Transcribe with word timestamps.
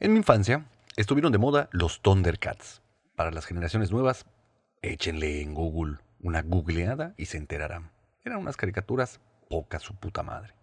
En 0.00 0.12
mi 0.12 0.18
infancia 0.18 0.64
estuvieron 0.96 1.32
de 1.32 1.38
moda 1.38 1.68
los 1.72 2.02
Thundercats. 2.02 2.82
Para 3.16 3.32
las 3.32 3.46
generaciones 3.46 3.90
nuevas, 3.90 4.26
échenle 4.80 5.42
en 5.42 5.54
Google 5.54 5.98
una 6.20 6.42
googleada 6.42 7.14
y 7.16 7.26
se 7.26 7.36
enterarán. 7.36 7.90
Eran 8.24 8.38
unas 8.38 8.56
caricaturas 8.56 9.20
poca 9.50 9.80
su 9.80 9.96
puta 9.96 10.22
madre. 10.22 10.54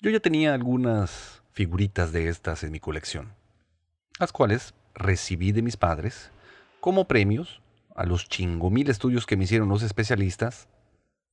Yo 0.00 0.10
ya 0.10 0.20
tenía 0.20 0.54
algunas 0.54 1.42
figuritas 1.50 2.12
de 2.12 2.28
estas 2.28 2.62
en 2.62 2.70
mi 2.70 2.78
colección, 2.78 3.34
las 4.20 4.30
cuales 4.30 4.72
recibí 4.94 5.50
de 5.50 5.62
mis 5.62 5.76
padres 5.76 6.30
como 6.78 7.08
premios 7.08 7.60
a 7.96 8.06
los 8.06 8.28
chingo 8.28 8.70
mil 8.70 8.88
estudios 8.88 9.26
que 9.26 9.36
me 9.36 9.44
hicieron 9.44 9.68
los 9.68 9.82
especialistas, 9.82 10.68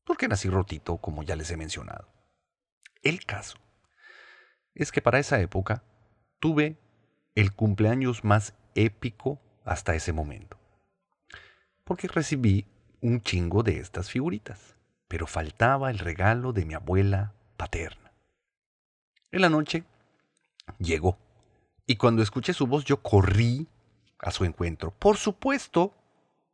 porque 0.06 0.28
nací 0.28 0.50
rotito, 0.50 0.98
como 0.98 1.22
ya 1.22 1.36
les 1.36 1.52
he 1.52 1.58
mencionado. 1.58 2.08
El 3.04 3.24
caso 3.28 3.60
es 4.74 4.92
que 4.92 5.04
para 5.04 5.20
esa 5.20 5.40
época 5.40 5.84
tuve 6.40 6.80
el 7.36 7.54
cumpleaños 7.54 8.24
más 8.24 8.54
épico 8.74 9.40
hasta 9.66 9.94
ese 9.94 10.14
momento. 10.14 10.58
Porque 11.84 12.08
recibí 12.08 12.66
un 13.02 13.22
chingo 13.22 13.62
de 13.62 13.80
estas 13.80 14.10
figuritas, 14.10 14.76
pero 15.08 15.28
faltaba 15.28 15.92
el 15.92 16.00
regalo 16.00 16.54
de 16.54 16.66
mi 16.66 16.74
abuela 16.74 17.34
paterna. 17.58 18.14
En 19.32 19.42
la 19.42 19.50
noche 19.50 19.84
llegó, 20.80 21.20
y 21.86 21.98
cuando 21.98 22.24
escuché 22.24 22.54
su 22.54 22.66
voz 22.66 22.86
yo 22.86 23.02
corrí 23.02 23.68
a 24.20 24.32
su 24.32 24.46
encuentro, 24.46 24.92
por 24.92 25.18
supuesto, 25.18 25.94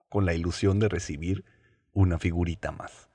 con 0.09 0.25
la 0.25 0.33
ilusión 0.33 0.79
de 0.79 0.89
recibir 0.89 1.45
una 1.93 2.19
figurita 2.19 2.71
más. 2.71 3.09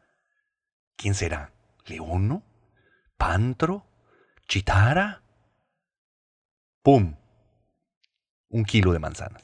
¿Quién 0.97 1.15
será? 1.15 1.53
¿Leono? 1.85 2.43
¿Pantro? 3.19 3.87
¿Chitara? 4.49 5.23
¡Pum! 6.83 7.17
Un 8.49 8.65
kilo 8.65 8.93
de 8.93 8.99
manzanas. 8.99 9.43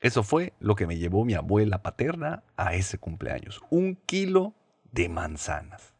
Eso 0.00 0.22
fue 0.22 0.52
lo 0.58 0.74
que 0.74 0.86
me 0.86 0.98
llevó 0.98 1.24
mi 1.24 1.34
abuela 1.34 1.82
paterna 1.82 2.42
a 2.56 2.74
ese 2.74 2.98
cumpleaños. 2.98 3.60
Un 3.70 3.94
kilo 3.94 4.54
de 4.90 5.08
manzanas. 5.08 5.94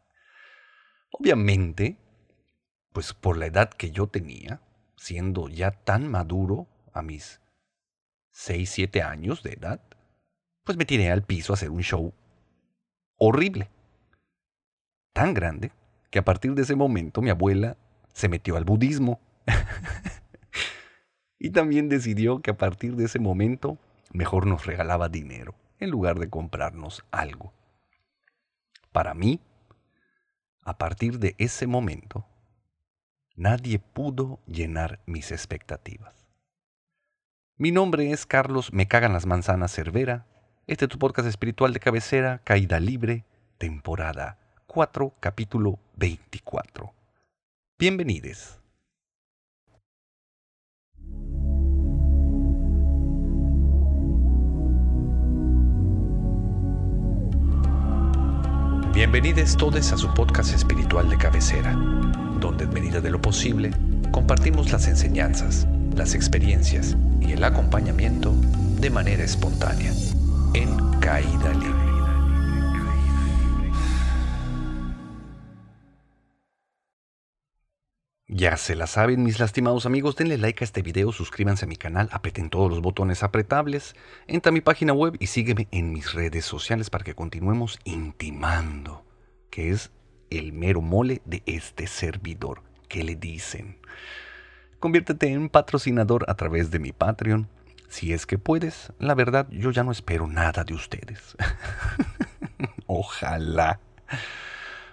Obviamente, 1.11 1.97
pues 2.91 3.13
por 3.13 3.37
la 3.37 3.45
edad 3.45 3.69
que 3.69 3.91
yo 3.91 4.07
tenía, 4.07 4.61
siendo 4.97 5.47
ya 5.47 5.71
tan 5.71 6.09
maduro 6.09 6.67
a 6.91 7.01
mis 7.01 7.39
6, 8.31 8.69
7 8.69 9.01
años 9.01 9.41
de 9.43 9.53
edad, 9.53 9.81
pues 10.63 10.77
me 10.77 10.85
tiré 10.85 11.11
al 11.11 11.23
piso 11.23 11.53
a 11.53 11.55
hacer 11.55 11.69
un 11.69 11.81
show 11.81 12.13
horrible. 13.17 13.69
Tan 15.13 15.33
grande 15.33 15.71
que 16.09 16.19
a 16.19 16.25
partir 16.25 16.53
de 16.55 16.63
ese 16.63 16.75
momento 16.75 17.21
mi 17.21 17.29
abuela 17.29 17.77
se 18.13 18.29
metió 18.29 18.57
al 18.57 18.65
budismo. 18.65 19.19
y 21.43 21.49
también 21.49 21.89
decidió 21.89 22.41
que 22.41 22.51
a 22.51 22.57
partir 22.57 22.95
de 22.95 23.03
ese 23.03 23.19
momento 23.19 23.77
mejor 24.13 24.47
nos 24.47 24.65
regalaba 24.65 25.09
dinero 25.09 25.53
en 25.77 25.89
lugar 25.89 26.17
de 26.17 26.29
comprarnos 26.29 27.03
algo. 27.11 27.51
Para 28.93 29.13
mí, 29.13 29.41
a 30.63 30.77
partir 30.77 31.19
de 31.19 31.35
ese 31.39 31.67
momento, 31.67 32.25
nadie 33.35 33.77
pudo 33.77 34.39
llenar 34.47 35.01
mis 35.05 35.33
expectativas. 35.33 36.25
Mi 37.57 37.71
nombre 37.71 38.11
es 38.11 38.25
Carlos 38.25 38.71
Me 38.71 38.87
Cagan 38.87 39.11
las 39.11 39.25
Manzanas 39.25 39.73
Cervera. 39.73 40.25
Este 40.65 40.85
es 40.85 40.89
tu 40.89 40.97
podcast 40.97 41.27
espiritual 41.27 41.73
de 41.73 41.81
cabecera, 41.81 42.39
Caída 42.45 42.79
Libre, 42.79 43.25
temporada 43.57 44.39
4, 44.67 45.13
capítulo 45.19 45.77
24. 45.97 46.93
Bienvenidos. 47.77 48.62
Bienvenidos 58.93 59.57
todos 59.57 59.91
a 59.91 59.97
su 59.97 60.13
podcast 60.13 60.53
espiritual 60.53 61.09
de 61.09 61.17
cabecera, 61.17 61.73
donde 62.39 62.65
en 62.65 62.73
medida 62.73 63.01
de 63.01 63.09
lo 63.09 63.19
posible 63.19 63.71
compartimos 64.11 64.71
las 64.71 64.87
enseñanzas, 64.87 65.65
las 65.95 66.13
experiencias 66.13 66.95
y 67.19 67.31
el 67.31 67.43
acompañamiento 67.43 68.35
de 68.79 68.91
manera 68.91 69.23
espontánea, 69.23 69.91
en 70.53 70.77
caída 70.99 71.53
libre. 71.53 71.92
Ya 78.43 78.57
se 78.57 78.75
la 78.75 78.87
saben, 78.87 79.23
mis 79.23 79.39
lastimados 79.39 79.85
amigos, 79.85 80.17
denle 80.17 80.37
like 80.37 80.61
a 80.61 80.65
este 80.65 80.81
video, 80.81 81.13
suscríbanse 81.13 81.63
a 81.63 81.67
mi 81.69 81.77
canal, 81.77 82.09
apeten 82.11 82.49
todos 82.49 82.69
los 82.69 82.81
botones 82.81 83.23
apretables, 83.23 83.95
entra 84.27 84.49
a 84.49 84.51
mi 84.51 84.59
página 84.59 84.91
web 84.91 85.15
y 85.17 85.27
sígueme 85.27 85.69
en 85.71 85.93
mis 85.93 86.11
redes 86.11 86.43
sociales 86.43 86.89
para 86.89 87.05
que 87.05 87.15
continuemos 87.15 87.79
intimando, 87.85 89.05
que 89.49 89.69
es 89.69 89.91
el 90.29 90.51
mero 90.51 90.81
mole 90.81 91.21
de 91.23 91.41
este 91.45 91.87
servidor. 91.87 92.63
¿Qué 92.89 93.05
le 93.05 93.15
dicen? 93.15 93.77
Conviértete 94.77 95.27
en 95.27 95.47
patrocinador 95.47 96.25
a 96.27 96.35
través 96.35 96.69
de 96.69 96.79
mi 96.79 96.91
Patreon. 96.91 97.47
Si 97.87 98.11
es 98.11 98.25
que 98.25 98.37
puedes, 98.37 98.91
la 98.99 99.15
verdad 99.15 99.47
yo 99.51 99.71
ya 99.71 99.85
no 99.85 99.93
espero 99.93 100.27
nada 100.27 100.65
de 100.65 100.73
ustedes. 100.73 101.37
Ojalá. 102.87 103.79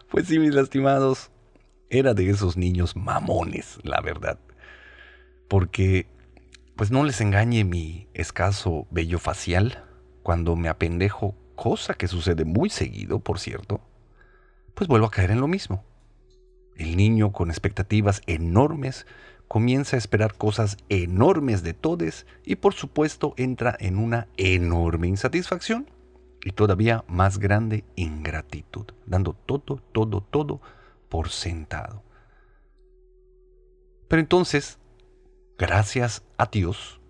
Pues 0.08 0.28
sí, 0.28 0.38
mis 0.38 0.54
lastimados, 0.54 1.32
era 1.90 2.14
de 2.14 2.30
esos 2.30 2.56
niños 2.56 2.96
mamones, 2.96 3.78
la 3.82 4.00
verdad. 4.00 4.38
Porque, 5.48 6.06
pues 6.76 6.90
no 6.90 7.04
les 7.04 7.20
engañe 7.20 7.64
mi 7.64 8.08
escaso 8.14 8.86
vello 8.90 9.18
facial, 9.18 9.84
cuando 10.22 10.56
me 10.56 10.68
apendejo, 10.68 11.34
cosa 11.56 11.94
que 11.94 12.08
sucede 12.08 12.44
muy 12.44 12.70
seguido, 12.70 13.18
por 13.18 13.38
cierto, 13.38 13.80
pues 14.74 14.88
vuelvo 14.88 15.06
a 15.06 15.10
caer 15.10 15.32
en 15.32 15.40
lo 15.40 15.48
mismo. 15.48 15.84
El 16.76 16.96
niño 16.96 17.32
con 17.32 17.50
expectativas 17.50 18.22
enormes 18.26 19.06
comienza 19.48 19.96
a 19.96 19.98
esperar 19.98 20.34
cosas 20.34 20.76
enormes 20.88 21.62
de 21.64 21.74
todes 21.74 22.24
y 22.46 22.56
por 22.56 22.72
supuesto 22.72 23.34
entra 23.36 23.76
en 23.80 23.98
una 23.98 24.28
enorme 24.36 25.08
insatisfacción 25.08 25.90
y 26.44 26.52
todavía 26.52 27.04
más 27.08 27.38
grande 27.38 27.84
ingratitud, 27.96 28.86
dando 29.06 29.34
todo, 29.34 29.82
todo, 29.92 30.22
todo 30.22 30.62
por 31.10 31.28
sentado. 31.28 32.02
Pero 34.08 34.20
entonces, 34.20 34.78
gracias 35.58 36.22
a 36.38 36.46
Dios, 36.46 37.00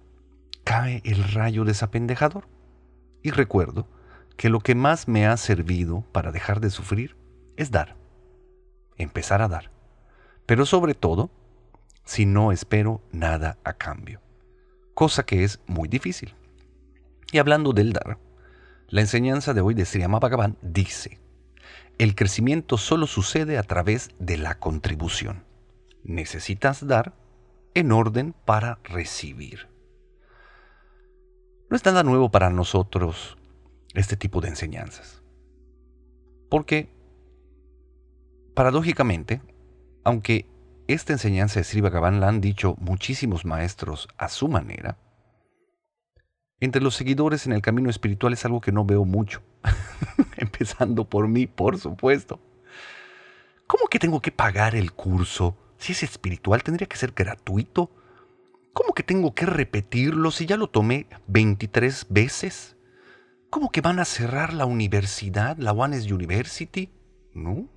cae 0.64 1.00
el 1.04 1.22
rayo 1.32 1.64
desapendejador. 1.64 2.48
Y 3.22 3.30
recuerdo 3.30 3.86
que 4.36 4.48
lo 4.48 4.60
que 4.60 4.74
más 4.74 5.06
me 5.06 5.26
ha 5.26 5.36
servido 5.36 6.02
para 6.12 6.32
dejar 6.32 6.60
de 6.60 6.70
sufrir 6.70 7.16
es 7.56 7.70
dar. 7.70 7.96
Empezar 8.96 9.42
a 9.42 9.48
dar. 9.48 9.70
Pero 10.46 10.66
sobre 10.66 10.94
todo, 10.94 11.30
si 12.04 12.26
no 12.26 12.50
espero 12.50 13.02
nada 13.12 13.58
a 13.62 13.74
cambio. 13.74 14.20
Cosa 14.94 15.24
que 15.24 15.44
es 15.44 15.60
muy 15.66 15.88
difícil. 15.88 16.34
Y 17.30 17.38
hablando 17.38 17.72
del 17.72 17.92
dar, 17.92 18.18
la 18.88 19.02
enseñanza 19.02 19.54
de 19.54 19.60
hoy 19.60 19.74
de 19.74 19.84
Sri 19.84 20.04
Bhagavan 20.04 20.56
dice, 20.62 21.19
el 22.00 22.14
crecimiento 22.14 22.78
solo 22.78 23.06
sucede 23.06 23.58
a 23.58 23.62
través 23.62 24.08
de 24.18 24.38
la 24.38 24.58
contribución. 24.58 25.44
Necesitas 26.02 26.86
dar 26.86 27.12
en 27.74 27.92
orden 27.92 28.34
para 28.46 28.78
recibir. 28.84 29.68
No 31.68 31.76
es 31.76 31.84
nada 31.84 32.02
nuevo 32.02 32.30
para 32.30 32.48
nosotros 32.48 33.36
este 33.92 34.16
tipo 34.16 34.40
de 34.40 34.48
enseñanzas. 34.48 35.22
Porque, 36.48 36.88
paradójicamente, 38.54 39.42
aunque 40.03 40.46
esta 40.88 41.12
enseñanza 41.12 41.60
de 41.60 41.64
Sri 41.64 41.82
Bhagavan 41.82 42.18
la 42.18 42.28
han 42.28 42.41
dicho 42.41 42.76
muchísimos 42.78 43.44
maestros 43.44 44.08
a 44.16 44.30
su 44.30 44.48
manera, 44.48 44.96
entre 46.60 46.80
los 46.80 46.94
seguidores 46.94 47.44
en 47.44 47.53
el 47.53 47.60
camino 47.60 47.91
espiritual 47.91 48.32
es 48.32 48.46
algo 48.46 48.62
que 48.62 48.72
no 48.72 48.86
veo 48.86 49.04
mucho. 49.04 49.42
Empezando 50.36 51.09
por 51.09 51.28
mí, 51.28 51.47
por 51.47 51.78
supuesto. 51.78 52.41
¿Cómo 53.66 53.86
que 53.89 53.98
tengo 53.98 54.21
que 54.21 54.33
pagar 54.33 54.74
el 54.74 54.92
curso? 54.92 55.57
Si 55.78 55.92
es 55.92 56.03
espiritual, 56.03 56.62
tendría 56.62 56.89
que 56.89 56.97
ser 56.97 57.12
gratuito. 57.12 57.91
¿Cómo 58.72 58.95
que 58.95 59.03
tengo 59.03 59.34
que 59.34 59.47
repetirlo 59.47 60.30
si 60.30 60.47
ya 60.47 60.57
lo 60.57 60.68
tomé 60.68 61.07
23 61.27 62.07
veces? 62.10 62.77
¿Cómo 63.51 63.71
que 63.71 63.80
van 63.80 63.98
a 63.98 64.04
cerrar 64.04 64.53
la 64.54 64.65
universidad, 64.65 65.57
la 65.59 65.72
Ones 65.72 66.10
University? 66.10 66.92
¿No? 67.34 67.68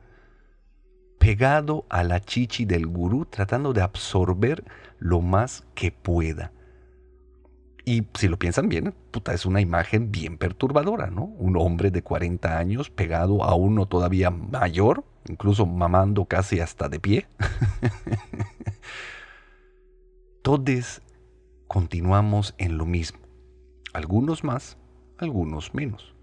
Pegado 1.18 1.86
a 1.90 2.04
la 2.04 2.20
chichi 2.20 2.66
del 2.66 2.86
gurú, 2.86 3.26
tratando 3.26 3.74
de 3.74 3.82
absorber 3.82 4.64
lo 5.00 5.22
más 5.22 5.64
que 5.74 5.92
pueda. 5.92 6.52
Y 7.86 8.08
si 8.14 8.30
lo 8.30 8.40
piensan 8.40 8.70
bien, 8.70 8.94
puta, 9.12 9.34
es 9.34 9.46
una 9.46 9.60
imagen 9.60 10.12
bien 10.12 10.38
perturbadora, 10.38 11.08
¿no? 11.08 11.26
Un 11.26 11.58
hombre 11.58 11.92
de 11.92 12.02
40 12.02 12.58
años 12.58 12.90
pegado 12.90 13.44
a 13.44 13.56
uno 13.56 13.88
todavía 13.88 14.30
mayor, 14.30 15.04
incluso 15.28 15.66
mamando 15.66 16.26
casi 16.26 16.62
hasta 16.62 16.88
de 16.88 17.00
pie. 17.00 17.28
Todos 20.42 21.02
continuamos 21.68 22.56
en 22.58 22.78
lo 22.78 22.86
mismo. 22.86 23.20
Algunos 23.94 24.44
más, 24.44 24.78
algunos 25.18 25.74
menos. 25.74 26.16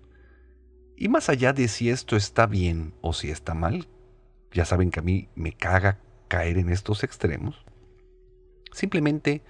Y 0.96 1.08
más 1.08 1.28
allá 1.28 1.52
de 1.52 1.68
si 1.68 1.90
esto 1.90 2.16
está 2.16 2.46
bien 2.46 2.94
o 3.00 3.12
si 3.12 3.30
está 3.30 3.54
mal, 3.54 3.86
ya 4.52 4.64
saben 4.64 4.90
que 4.90 5.00
a 5.00 5.02
mí 5.02 5.28
me 5.34 5.52
caga 5.52 5.98
caer 6.28 6.58
en 6.58 6.68
estos 6.68 7.04
extremos, 7.04 7.64
simplemente 8.72 9.42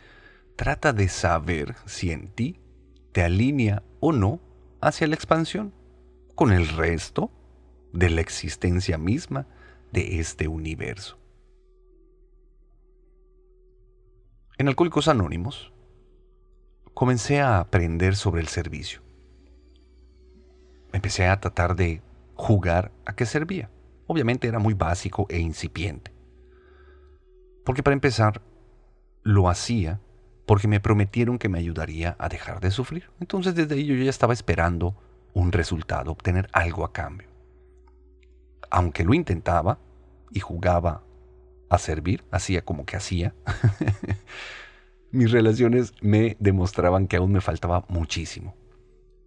trata 0.61 0.93
de 0.93 1.09
saber 1.09 1.75
si 1.87 2.13
en 2.13 2.29
ti 2.29 2.61
te 3.13 3.23
alinea 3.23 3.83
o 3.99 4.13
no 4.13 4.41
hacia 4.83 5.07
la 5.07 5.15
expansión 5.15 5.73
con 6.35 6.53
el 6.53 6.69
resto 6.69 7.31
de 7.95 8.11
la 8.11 8.21
existencia 8.21 8.99
misma 8.99 9.47
de 9.91 10.21
este 10.21 10.49
universo. 10.49 11.19
En 14.59 14.69
Alcohólicos 14.69 15.09
Anónimos 15.09 15.73
comencé 16.93 17.41
a 17.41 17.59
aprender 17.59 18.15
sobre 18.15 18.43
el 18.43 18.49
servicio. 18.49 19.01
Empecé 20.93 21.27
a 21.27 21.41
tratar 21.41 21.75
de 21.75 22.03
jugar 22.35 22.93
a 23.07 23.15
qué 23.15 23.25
servía. 23.25 23.71
Obviamente 24.07 24.47
era 24.47 24.59
muy 24.59 24.75
básico 24.75 25.25
e 25.31 25.39
incipiente. 25.39 26.13
Porque 27.65 27.83
para 27.83 27.95
empezar, 27.95 28.43
lo 29.23 29.49
hacía 29.49 30.01
porque 30.51 30.67
me 30.67 30.81
prometieron 30.81 31.39
que 31.39 31.49
me 31.49 31.61
ayudaría 31.61 32.17
a 32.19 32.29
dejar 32.29 32.59
de 32.59 32.73
sufrir. 32.73 33.09
Entonces 33.21 33.55
desde 33.55 33.77
ahí 33.77 33.87
yo 33.87 33.95
ya 33.95 34.11
estaba 34.11 34.33
esperando 34.33 34.97
un 35.33 35.53
resultado, 35.53 36.11
obtener 36.11 36.49
algo 36.51 36.85
a 36.85 36.93
cambio. 36.93 37.29
Aunque 38.69 39.05
lo 39.05 39.15
intentaba 39.15 39.79
y 40.33 40.41
jugaba 40.41 41.05
a 41.69 41.79
servir, 41.79 42.25
hacía 42.33 42.63
como 42.63 42.85
que 42.85 42.97
hacía, 42.97 43.33
mis 45.13 45.31
relaciones 45.31 45.95
me 46.01 46.37
demostraban 46.41 47.07
que 47.07 47.19
aún 47.19 47.31
me 47.31 47.41
faltaba 47.41 47.85
muchísimo. 47.87 48.57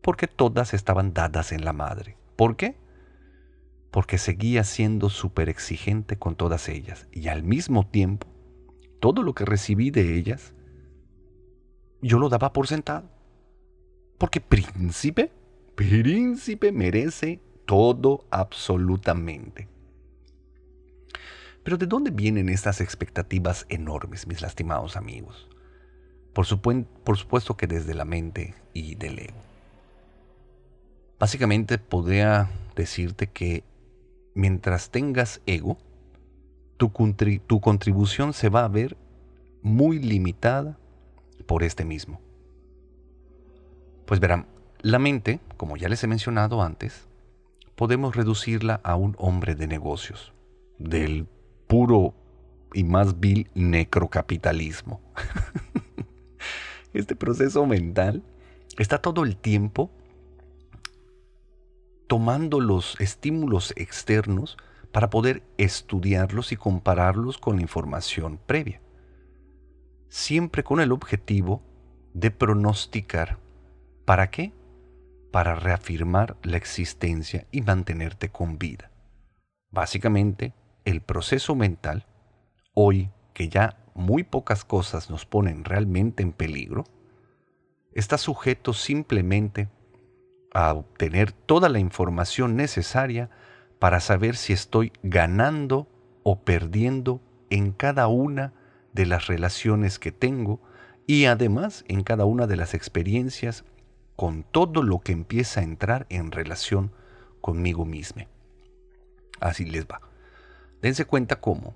Porque 0.01 0.27
todas 0.27 0.73
estaban 0.73 1.13
dadas 1.13 1.53
en 1.53 1.63
la 1.63 1.71
madre. 1.71 2.17
¿Por 2.35 2.57
qué? 2.57 2.75
Porque 3.91 4.17
seguía 4.17 4.65
siendo 4.65 5.09
súper 5.09 5.47
exigente 5.47 6.17
con 6.17 6.35
todas 6.35 6.67
ellas. 6.67 7.07
Y 7.13 7.29
al 7.29 7.43
mismo 7.43 7.87
tiempo, 7.87 8.27
todo 8.99 9.23
lo 9.23 9.33
que 9.33 9.45
recibí 9.45 9.89
de 9.89 10.17
ellas, 10.17 10.53
yo 12.03 12.19
lo 12.19 12.29
daba 12.29 12.53
por 12.53 12.67
sentado. 12.67 13.09
Porque 14.17 14.41
príncipe, 14.41 15.31
príncipe 15.75 16.71
merece 16.71 17.39
todo 17.65 18.25
absolutamente. 18.29 19.67
Pero 21.63 21.77
¿de 21.77 21.87
dónde 21.87 22.11
vienen 22.11 22.49
estas 22.49 22.81
expectativas 22.81 23.65
enormes, 23.69 24.27
mis 24.27 24.41
lastimados 24.41 24.97
amigos? 24.97 25.47
Por, 26.33 26.45
supuesto 26.45 27.55
que 27.55 27.67
desde 27.67 27.93
la 27.93 28.05
mente 28.05 28.53
y 28.73 28.95
del 28.95 29.19
ego. 29.19 29.41
Básicamente 31.19 31.77
podría 31.77 32.49
decirte 32.75 33.27
que 33.27 33.63
mientras 34.33 34.89
tengas 34.89 35.41
ego, 35.45 35.77
tu, 36.75 36.91
tu 37.47 37.61
contribución 37.61 38.33
se 38.33 38.49
va 38.49 38.65
a 38.65 38.67
ver 38.67 38.97
muy 39.61 39.99
limitada 39.99 40.77
por 41.45 41.63
este 41.63 41.85
mismo. 41.85 42.21
Pues 44.05 44.19
verán, 44.19 44.47
la 44.81 44.99
mente, 44.99 45.39
como 45.57 45.77
ya 45.77 45.89
les 45.89 46.03
he 46.03 46.07
mencionado 46.07 46.61
antes, 46.61 47.07
podemos 47.75 48.15
reducirla 48.15 48.81
a 48.83 48.95
un 48.95 49.15
hombre 49.17 49.55
de 49.55 49.67
negocios, 49.67 50.33
del 50.77 51.27
puro 51.67 52.13
y 52.73 52.83
más 52.83 53.19
vil 53.19 53.49
necrocapitalismo. 53.53 55.01
este 56.93 57.15
proceso 57.15 57.65
mental 57.65 58.23
está 58.77 58.99
todo 58.99 59.23
el 59.23 59.37
tiempo 59.37 59.89
tomando 62.07 62.59
los 62.59 62.99
estímulos 62.99 63.73
externos 63.75 64.57
para 64.91 65.09
poder 65.09 65.41
estudiarlos 65.57 66.51
y 66.51 66.55
compararlos 66.55 67.39
con 67.39 67.55
la 67.55 67.63
información 67.63 68.39
previa. 68.45 68.82
Siempre 70.15 70.63
con 70.63 70.79
el 70.79 70.91
objetivo 70.91 71.63
de 72.13 72.29
pronosticar. 72.29 73.39
¿Para 74.05 74.29
qué? 74.29 74.53
Para 75.31 75.55
reafirmar 75.55 76.37
la 76.43 76.57
existencia 76.57 77.47
y 77.51 77.61
mantenerte 77.61 78.29
con 78.29 78.59
vida. 78.59 78.91
Básicamente, 79.71 80.53
el 80.85 81.01
proceso 81.01 81.55
mental, 81.55 82.05
hoy 82.75 83.09
que 83.33 83.49
ya 83.49 83.83
muy 83.95 84.21
pocas 84.23 84.63
cosas 84.63 85.09
nos 85.09 85.25
ponen 85.25 85.65
realmente 85.65 86.21
en 86.21 86.31
peligro, 86.31 86.83
está 87.91 88.19
sujeto 88.19 88.73
simplemente 88.73 89.67
a 90.53 90.73
obtener 90.75 91.31
toda 91.31 91.69
la 91.69 91.79
información 91.79 92.55
necesaria 92.55 93.31
para 93.79 93.99
saber 93.99 94.35
si 94.35 94.53
estoy 94.53 94.93
ganando 95.01 95.87
o 96.21 96.43
perdiendo 96.43 97.19
en 97.49 97.71
cada 97.71 98.07
una 98.07 98.53
de 98.93 99.05
las 99.05 99.27
relaciones 99.27 99.99
que 99.99 100.11
tengo 100.11 100.61
y 101.05 101.25
además 101.25 101.83
en 101.87 102.03
cada 102.03 102.25
una 102.25 102.47
de 102.47 102.55
las 102.55 102.73
experiencias 102.73 103.65
con 104.15 104.43
todo 104.43 104.83
lo 104.83 104.99
que 104.99 105.11
empieza 105.11 105.59
a 105.59 105.63
entrar 105.63 106.05
en 106.09 106.31
relación 106.31 106.91
conmigo 107.41 107.85
mismo. 107.85 108.25
Así 109.39 109.65
les 109.65 109.85
va. 109.85 110.01
Dense 110.81 111.05
cuenta 111.05 111.39
cómo 111.39 111.75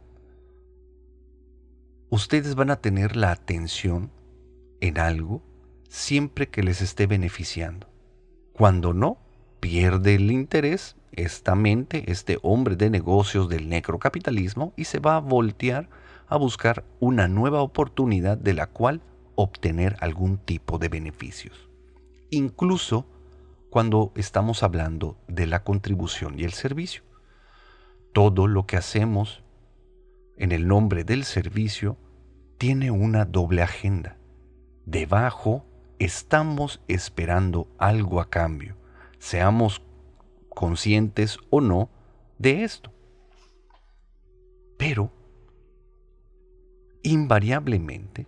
ustedes 2.10 2.56
van 2.56 2.72
a 2.72 2.78
tener 2.78 3.16
la 3.16 3.32
atención 3.32 4.12
en 4.80 5.00
algo 5.00 5.42
siempre 5.90 6.48
que 6.48 6.64
les 6.64 6.82
esté 6.82 7.08
beneficiando. 7.08 7.88
Cuando 8.54 8.94
no, 8.94 9.18
pierde 9.60 10.16
el 10.16 10.32
interés 10.32 10.96
esta 11.12 11.56
mente, 11.56 12.12
este 12.12 12.38
hombre 12.44 12.76
de 12.76 12.90
negocios 12.90 13.50
del 13.50 13.70
necrocapitalismo 13.70 14.74
y 14.78 14.86
se 14.86 15.00
va 15.00 15.18
a 15.18 15.22
voltear 15.22 15.90
a 16.28 16.38
buscar 16.38 16.84
una 17.00 17.28
nueva 17.28 17.62
oportunidad 17.62 18.38
de 18.38 18.54
la 18.54 18.68
cual 18.68 19.02
obtener 19.36 19.96
algún 20.00 20.38
tipo 20.38 20.78
de 20.78 20.90
beneficios. 20.90 21.70
Incluso 22.30 23.06
cuando 23.70 24.12
estamos 24.16 24.64
hablando 24.64 25.18
de 25.28 25.46
la 25.46 25.64
contribución 25.64 26.40
y 26.40 26.44
el 26.44 26.54
servicio 26.54 27.08
todo 28.18 28.48
lo 28.48 28.66
que 28.66 28.78
hacemos 28.78 29.44
en 30.38 30.52
el 30.52 30.68
nombre 30.68 31.04
del 31.04 31.24
servicio 31.24 31.98
tiene 32.58 32.90
una 32.90 33.26
doble 33.26 33.62
agenda. 33.62 34.18
Debajo 34.88 35.68
estamos 36.00 36.82
esperando 36.88 37.68
algo 37.78 38.20
a 38.20 38.28
cambio, 38.32 38.76
seamos 39.20 39.84
conscientes 40.50 41.38
o 41.52 41.62
no 41.62 41.92
de 42.40 42.64
esto. 42.64 42.92
Pero, 44.80 45.12
invariablemente, 47.08 48.28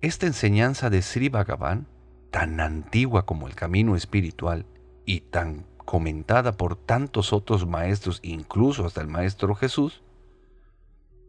esta 0.00 0.26
enseñanza 0.26 0.90
de 0.90 1.02
Sri 1.02 1.28
Bhagavan, 1.28 1.86
tan 2.32 2.58
antigua 2.60 3.26
como 3.26 3.46
el 3.46 3.54
camino 3.54 3.94
espiritual 3.94 4.66
y 5.06 5.20
tan 5.20 5.64
comentada 5.84 6.56
por 6.56 6.74
tantos 6.74 7.32
otros 7.32 7.66
maestros, 7.66 8.18
incluso 8.22 8.84
hasta 8.84 9.00
el 9.00 9.06
Maestro 9.06 9.54
Jesús, 9.54 10.02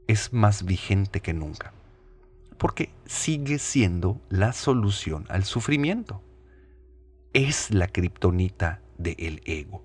es 0.07 0.33
más 0.33 0.65
vigente 0.65 1.21
que 1.21 1.33
nunca, 1.33 1.73
porque 2.57 2.89
sigue 3.05 3.59
siendo 3.59 4.19
la 4.29 4.51
solución 4.53 5.25
al 5.29 5.43
sufrimiento. 5.43 6.23
Es 7.33 7.69
la 7.69 7.87
kriptonita 7.87 8.81
del 8.97 9.41
ego. 9.45 9.83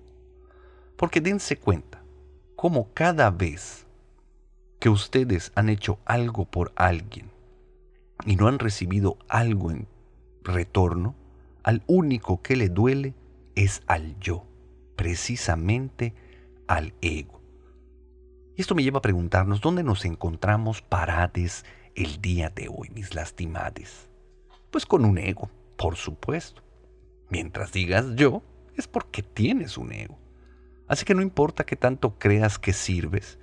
Porque 0.97 1.21
dense 1.21 1.57
cuenta, 1.57 2.03
como 2.55 2.91
cada 2.93 3.29
vez 3.29 3.84
que 4.85 4.89
ustedes 4.89 5.51
han 5.55 5.69
hecho 5.69 5.97
algo 6.05 6.45
por 6.45 6.71
alguien 6.75 7.31
y 8.23 8.35
no 8.35 8.47
han 8.47 8.59
recibido 8.59 9.17
algo 9.27 9.71
en 9.71 9.87
retorno, 10.43 11.15
al 11.63 11.81
único 11.87 12.43
que 12.43 12.55
le 12.55 12.69
duele 12.69 13.15
es 13.55 13.81
al 13.87 14.15
yo 14.19 14.45
precisamente 14.95 16.13
al 16.67 16.93
ego. 17.01 17.41
Y 18.55 18.61
esto 18.61 18.75
me 18.75 18.83
lleva 18.83 18.99
a 18.99 19.01
preguntarnos 19.01 19.59
dónde 19.59 19.81
nos 19.81 20.05
encontramos 20.05 20.83
parades 20.83 21.65
el 21.95 22.21
día 22.21 22.51
de 22.51 22.67
hoy, 22.69 22.91
mis 22.91 23.15
lastimades. 23.15 24.07
Pues 24.69 24.85
con 24.85 25.03
un 25.03 25.17
ego, 25.17 25.49
por 25.77 25.95
supuesto. 25.95 26.61
Mientras 27.31 27.71
digas 27.71 28.05
yo, 28.15 28.43
es 28.75 28.87
porque 28.87 29.23
tienes 29.23 29.79
un 29.79 29.93
ego. 29.93 30.19
Así 30.87 31.05
que 31.05 31.15
no 31.15 31.23
importa 31.23 31.65
que 31.65 31.75
tanto 31.75 32.19
creas 32.19 32.59
que 32.59 32.71
sirves, 32.71 33.39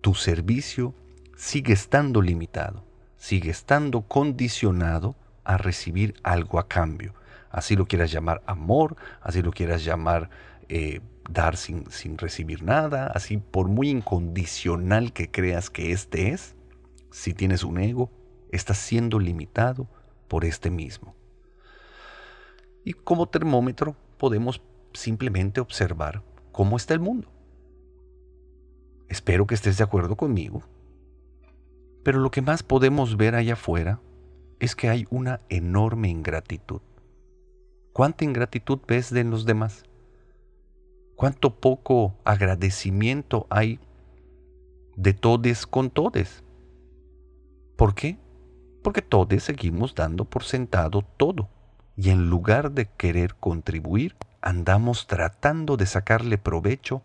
tu 0.00 0.14
servicio 0.14 0.94
sigue 1.36 1.72
estando 1.72 2.22
limitado, 2.22 2.84
sigue 3.16 3.50
estando 3.50 4.02
condicionado 4.02 5.16
a 5.44 5.56
recibir 5.56 6.14
algo 6.22 6.58
a 6.58 6.68
cambio. 6.68 7.14
Así 7.50 7.76
lo 7.76 7.86
quieras 7.86 8.12
llamar 8.12 8.42
amor, 8.46 8.96
así 9.20 9.42
lo 9.42 9.50
quieras 9.50 9.84
llamar 9.84 10.30
eh, 10.68 11.00
dar 11.28 11.56
sin, 11.56 11.90
sin 11.90 12.18
recibir 12.18 12.62
nada, 12.62 13.06
así 13.08 13.38
por 13.38 13.68
muy 13.68 13.88
incondicional 13.88 15.12
que 15.12 15.30
creas 15.30 15.70
que 15.70 15.92
este 15.92 16.30
es, 16.30 16.54
si 17.10 17.34
tienes 17.34 17.64
un 17.64 17.78
ego, 17.78 18.10
estás 18.52 18.78
siendo 18.78 19.18
limitado 19.18 19.88
por 20.28 20.44
este 20.44 20.70
mismo. 20.70 21.14
Y 22.84 22.92
como 22.92 23.28
termómetro 23.28 23.96
podemos 24.16 24.62
simplemente 24.92 25.60
observar 25.60 26.22
cómo 26.52 26.76
está 26.76 26.94
el 26.94 27.00
mundo. 27.00 27.30
Espero 29.10 29.44
que 29.44 29.56
estés 29.56 29.76
de 29.76 29.82
acuerdo 29.82 30.14
conmigo. 30.14 30.62
Pero 32.04 32.20
lo 32.20 32.30
que 32.30 32.42
más 32.42 32.62
podemos 32.62 33.16
ver 33.16 33.34
allá 33.34 33.54
afuera 33.54 34.00
es 34.60 34.76
que 34.76 34.88
hay 34.88 35.04
una 35.10 35.40
enorme 35.48 36.08
ingratitud. 36.08 36.80
¿Cuánta 37.92 38.24
ingratitud 38.24 38.78
ves 38.86 39.10
de 39.10 39.24
los 39.24 39.46
demás? 39.46 39.82
¿Cuánto 41.16 41.58
poco 41.58 42.14
agradecimiento 42.24 43.48
hay 43.50 43.80
de 44.94 45.12
todes 45.12 45.66
con 45.66 45.90
todes? 45.90 46.44
¿Por 47.76 47.96
qué? 47.96 48.16
Porque 48.84 49.02
todos 49.02 49.42
seguimos 49.42 49.96
dando 49.96 50.24
por 50.24 50.44
sentado 50.44 51.02
todo 51.16 51.48
y 51.96 52.10
en 52.10 52.30
lugar 52.30 52.70
de 52.70 52.86
querer 52.86 53.34
contribuir, 53.34 54.14
andamos 54.40 55.08
tratando 55.08 55.76
de 55.76 55.86
sacarle 55.86 56.38
provecho 56.38 57.02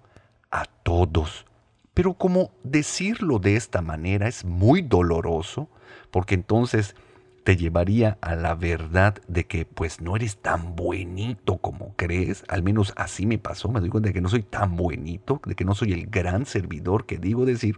a 0.51 0.65
todos. 0.65 1.47
Pero 1.95 2.13
como 2.13 2.51
decirlo 2.63 3.39
de 3.39 3.55
esta 3.55 3.81
manera 3.81 4.27
es 4.27 4.45
muy 4.45 4.83
doloroso, 4.83 5.69
porque 6.11 6.35
entonces 6.35 6.95
te 7.43 7.57
llevaría 7.57 8.17
a 8.21 8.35
la 8.35 8.53
verdad 8.53 9.15
de 9.27 9.45
que 9.45 9.65
pues 9.65 10.01
no 10.01 10.15
eres 10.15 10.37
tan 10.37 10.75
buenito 10.75 11.57
como 11.57 11.95
crees, 11.95 12.43
al 12.47 12.63
menos 12.63 12.93
así 12.97 13.25
me 13.25 13.37
pasó, 13.37 13.69
me 13.69 13.79
doy 13.79 13.89
cuenta 13.89 14.09
de 14.09 14.13
que 14.13 14.21
no 14.21 14.29
soy 14.29 14.43
tan 14.43 14.75
buenito, 14.75 15.39
de 15.45 15.55
que 15.55 15.63
no 15.63 15.73
soy 15.73 15.93
el 15.93 16.07
gran 16.07 16.45
servidor 16.45 17.05
que 17.05 17.17
digo 17.17 17.45
decir, 17.45 17.77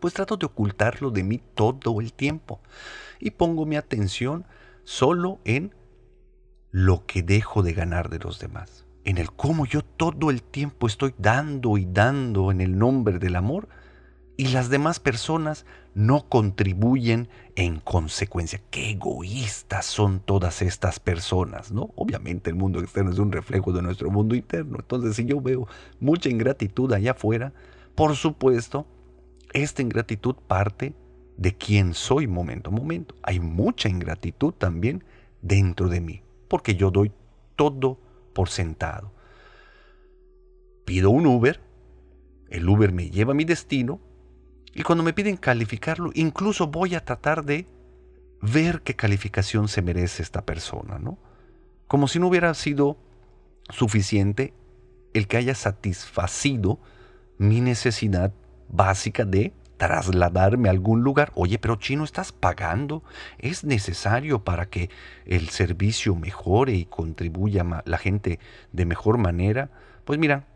pues 0.00 0.12
trato 0.12 0.36
de 0.36 0.46
ocultarlo 0.46 1.10
de 1.10 1.22
mí 1.22 1.40
todo 1.54 2.00
el 2.00 2.12
tiempo. 2.12 2.60
Y 3.20 3.30
pongo 3.30 3.64
mi 3.64 3.76
atención 3.76 4.44
solo 4.84 5.40
en 5.44 5.74
lo 6.72 7.06
que 7.06 7.22
dejo 7.22 7.62
de 7.62 7.72
ganar 7.72 8.10
de 8.10 8.18
los 8.18 8.38
demás, 8.38 8.86
en 9.04 9.18
el 9.18 9.32
cómo 9.32 9.66
yo 9.66 9.82
todo 9.82 10.30
el 10.30 10.42
tiempo 10.42 10.86
estoy 10.86 11.14
dando 11.18 11.78
y 11.78 11.86
dando 11.86 12.50
en 12.50 12.60
el 12.60 12.78
nombre 12.78 13.18
del 13.18 13.36
amor 13.36 13.68
y 14.36 14.48
las 14.48 14.70
demás 14.70 15.00
personas 15.00 15.66
no 15.94 16.28
contribuyen 16.28 17.28
en 17.56 17.78
consecuencia. 17.78 18.60
Qué 18.70 18.90
egoístas 18.92 19.84
son 19.84 20.20
todas 20.20 20.62
estas 20.62 20.98
personas, 20.98 21.72
¿no? 21.72 21.90
Obviamente 21.94 22.48
el 22.48 22.56
mundo 22.56 22.80
externo 22.80 23.10
es 23.10 23.18
un 23.18 23.32
reflejo 23.32 23.72
de 23.72 23.82
nuestro 23.82 24.10
mundo 24.10 24.34
interno. 24.34 24.78
Entonces, 24.78 25.16
si 25.16 25.26
yo 25.26 25.40
veo 25.40 25.66
mucha 25.98 26.30
ingratitud 26.30 26.90
allá 26.92 27.10
afuera, 27.10 27.52
por 27.94 28.16
supuesto, 28.16 28.86
esta 29.52 29.82
ingratitud 29.82 30.36
parte 30.46 30.94
de 31.36 31.56
quién 31.56 31.94
soy 31.94 32.26
momento 32.26 32.70
a 32.70 32.72
momento. 32.72 33.14
Hay 33.22 33.40
mucha 33.40 33.88
ingratitud 33.88 34.52
también 34.52 35.04
dentro 35.42 35.88
de 35.88 36.00
mí, 36.00 36.22
porque 36.48 36.76
yo 36.76 36.90
doy 36.90 37.12
todo 37.56 37.98
por 38.32 38.48
sentado. 38.48 39.12
Pido 40.84 41.10
un 41.10 41.26
Uber, 41.26 41.60
el 42.48 42.68
Uber 42.68 42.92
me 42.92 43.10
lleva 43.10 43.32
a 43.32 43.36
mi 43.36 43.44
destino, 43.44 44.00
y 44.72 44.82
cuando 44.82 45.02
me 45.02 45.12
piden 45.12 45.36
calificarlo, 45.36 46.10
incluso 46.14 46.68
voy 46.68 46.94
a 46.94 47.04
tratar 47.04 47.44
de 47.44 47.66
ver 48.40 48.82
qué 48.82 48.94
calificación 48.94 49.68
se 49.68 49.82
merece 49.82 50.22
esta 50.22 50.44
persona, 50.44 50.98
¿no? 50.98 51.18
Como 51.86 52.08
si 52.08 52.18
no 52.18 52.28
hubiera 52.28 52.54
sido 52.54 52.96
suficiente 53.68 54.54
el 55.12 55.26
que 55.26 55.36
haya 55.36 55.54
satisfacido 55.54 56.78
mi 57.38 57.60
necesidad 57.60 58.32
básica 58.68 59.24
de 59.24 59.52
trasladarme 59.80 60.68
a 60.68 60.72
algún 60.72 61.02
lugar. 61.02 61.32
Oye, 61.34 61.58
pero 61.58 61.76
chino, 61.76 62.04
estás 62.04 62.32
pagando. 62.32 63.02
Es 63.38 63.64
necesario 63.64 64.44
para 64.44 64.66
que 64.66 64.90
el 65.24 65.48
servicio 65.48 66.14
mejore 66.14 66.74
y 66.74 66.84
contribuya 66.84 67.62
a 67.62 67.82
la 67.86 67.96
gente 67.96 68.38
de 68.72 68.84
mejor 68.84 69.16
manera. 69.16 69.70
Pues 70.04 70.18
mira, 70.18 70.46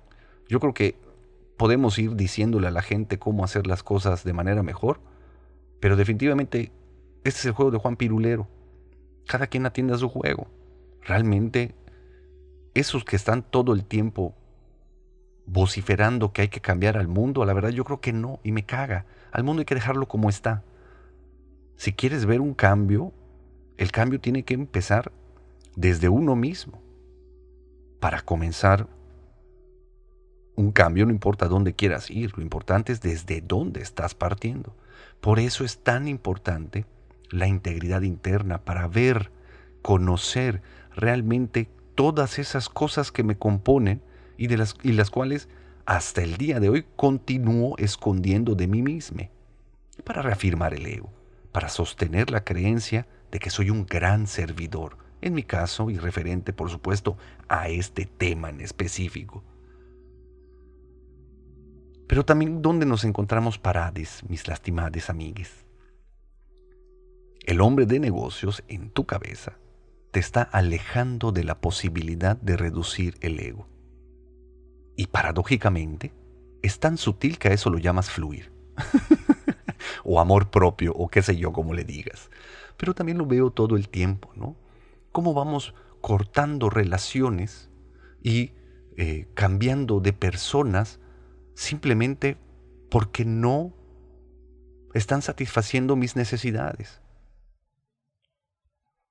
yo 0.46 0.60
creo 0.60 0.74
que 0.74 0.96
podemos 1.56 1.98
ir 1.98 2.16
diciéndole 2.16 2.68
a 2.68 2.70
la 2.70 2.82
gente 2.82 3.18
cómo 3.18 3.44
hacer 3.44 3.66
las 3.66 3.82
cosas 3.82 4.24
de 4.24 4.34
manera 4.34 4.62
mejor, 4.62 5.00
pero 5.80 5.96
definitivamente 5.96 6.70
este 7.24 7.40
es 7.40 7.46
el 7.46 7.52
juego 7.52 7.70
de 7.70 7.78
Juan 7.78 7.96
Pirulero. 7.96 8.46
Cada 9.26 9.46
quien 9.46 9.64
atiende 9.64 9.94
a 9.94 9.98
su 9.98 10.10
juego. 10.10 10.48
Realmente, 11.00 11.74
esos 12.74 13.06
que 13.06 13.16
están 13.16 13.42
todo 13.42 13.72
el 13.72 13.86
tiempo 13.86 14.34
vociferando 15.46 16.32
que 16.32 16.42
hay 16.42 16.48
que 16.48 16.60
cambiar 16.60 16.96
al 16.96 17.08
mundo, 17.08 17.44
la 17.44 17.52
verdad 17.52 17.70
yo 17.70 17.84
creo 17.84 18.00
que 18.00 18.12
no, 18.12 18.40
y 18.42 18.52
me 18.52 18.64
caga. 18.64 19.06
Al 19.32 19.44
mundo 19.44 19.60
hay 19.60 19.66
que 19.66 19.74
dejarlo 19.74 20.08
como 20.08 20.28
está. 20.28 20.62
Si 21.76 21.92
quieres 21.92 22.24
ver 22.24 22.40
un 22.40 22.54
cambio, 22.54 23.12
el 23.76 23.90
cambio 23.90 24.20
tiene 24.20 24.44
que 24.44 24.54
empezar 24.54 25.12
desde 25.76 26.08
uno 26.08 26.36
mismo. 26.36 26.80
Para 28.00 28.20
comenzar 28.20 28.86
un 30.56 30.70
cambio 30.70 31.04
no 31.04 31.12
importa 31.12 31.48
dónde 31.48 31.74
quieras 31.74 32.10
ir, 32.10 32.36
lo 32.36 32.42
importante 32.42 32.92
es 32.92 33.00
desde 33.00 33.40
dónde 33.40 33.80
estás 33.80 34.14
partiendo. 34.14 34.74
Por 35.20 35.40
eso 35.40 35.64
es 35.64 35.78
tan 35.78 36.06
importante 36.06 36.86
la 37.30 37.48
integridad 37.48 38.02
interna 38.02 38.58
para 38.58 38.86
ver, 38.86 39.32
conocer 39.82 40.62
realmente 40.94 41.68
todas 41.94 42.38
esas 42.38 42.68
cosas 42.68 43.10
que 43.10 43.24
me 43.24 43.36
componen 43.36 44.00
y, 44.36 44.46
de 44.46 44.56
las, 44.56 44.76
y 44.82 44.92
las 44.92 45.10
cuales 45.10 45.48
hasta 45.86 46.22
el 46.22 46.36
día 46.36 46.60
de 46.60 46.68
hoy 46.68 46.86
continúo 46.96 47.76
escondiendo 47.78 48.54
de 48.54 48.66
mí 48.66 48.82
mismo. 48.82 49.28
Para 50.04 50.22
reafirmar 50.22 50.74
el 50.74 50.86
ego, 50.86 51.12
para 51.52 51.68
sostener 51.68 52.30
la 52.30 52.44
creencia 52.44 53.06
de 53.30 53.38
que 53.38 53.50
soy 53.50 53.70
un 53.70 53.86
gran 53.86 54.26
servidor, 54.26 54.96
en 55.20 55.34
mi 55.34 55.42
caso 55.42 55.90
y 55.90 55.98
referente 55.98 56.52
por 56.52 56.70
supuesto 56.70 57.16
a 57.48 57.68
este 57.68 58.06
tema 58.06 58.50
en 58.50 58.60
específico. 58.60 59.42
Pero 62.06 62.24
también 62.24 62.60
dónde 62.60 62.86
nos 62.86 63.04
encontramos 63.04 63.58
parades, 63.58 64.22
mis 64.28 64.46
lastimadas 64.46 65.10
amigues. 65.10 65.64
El 67.46 67.60
hombre 67.60 67.86
de 67.86 68.00
negocios 68.00 68.62
en 68.68 68.90
tu 68.90 69.04
cabeza 69.04 69.58
te 70.10 70.20
está 70.20 70.42
alejando 70.42 71.32
de 71.32 71.44
la 71.44 71.60
posibilidad 71.60 72.36
de 72.36 72.56
reducir 72.56 73.16
el 73.20 73.40
ego. 73.40 73.68
Y 74.96 75.06
paradójicamente, 75.06 76.12
es 76.62 76.78
tan 76.78 76.96
sutil 76.96 77.38
que 77.38 77.48
a 77.48 77.52
eso 77.52 77.70
lo 77.70 77.78
llamas 77.78 78.10
fluir. 78.10 78.52
o 80.04 80.20
amor 80.20 80.50
propio, 80.50 80.92
o 80.94 81.08
qué 81.08 81.22
sé 81.22 81.36
yo, 81.36 81.52
como 81.52 81.74
le 81.74 81.84
digas. 81.84 82.30
Pero 82.76 82.94
también 82.94 83.18
lo 83.18 83.26
veo 83.26 83.50
todo 83.50 83.76
el 83.76 83.88
tiempo, 83.88 84.30
¿no? 84.34 84.56
Cómo 85.12 85.34
vamos 85.34 85.74
cortando 86.00 86.70
relaciones 86.70 87.70
y 88.22 88.52
eh, 88.96 89.28
cambiando 89.34 90.00
de 90.00 90.12
personas 90.12 91.00
simplemente 91.54 92.36
porque 92.90 93.24
no 93.24 93.72
están 94.92 95.22
satisfaciendo 95.22 95.96
mis 95.96 96.16
necesidades. 96.16 97.00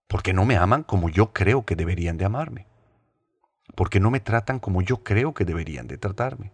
Porque 0.07 0.33
no 0.33 0.45
me 0.45 0.57
aman 0.57 0.83
como 0.83 1.09
yo 1.09 1.33
creo 1.33 1.65
que 1.65 1.75
deberían 1.75 2.17
de 2.17 2.25
amarme. 2.25 2.67
Porque 3.75 3.99
no 3.99 4.11
me 4.11 4.19
tratan 4.19 4.59
como 4.59 4.81
yo 4.81 5.03
creo 5.03 5.33
que 5.33 5.45
deberían 5.45 5.87
de 5.87 5.97
tratarme. 5.97 6.51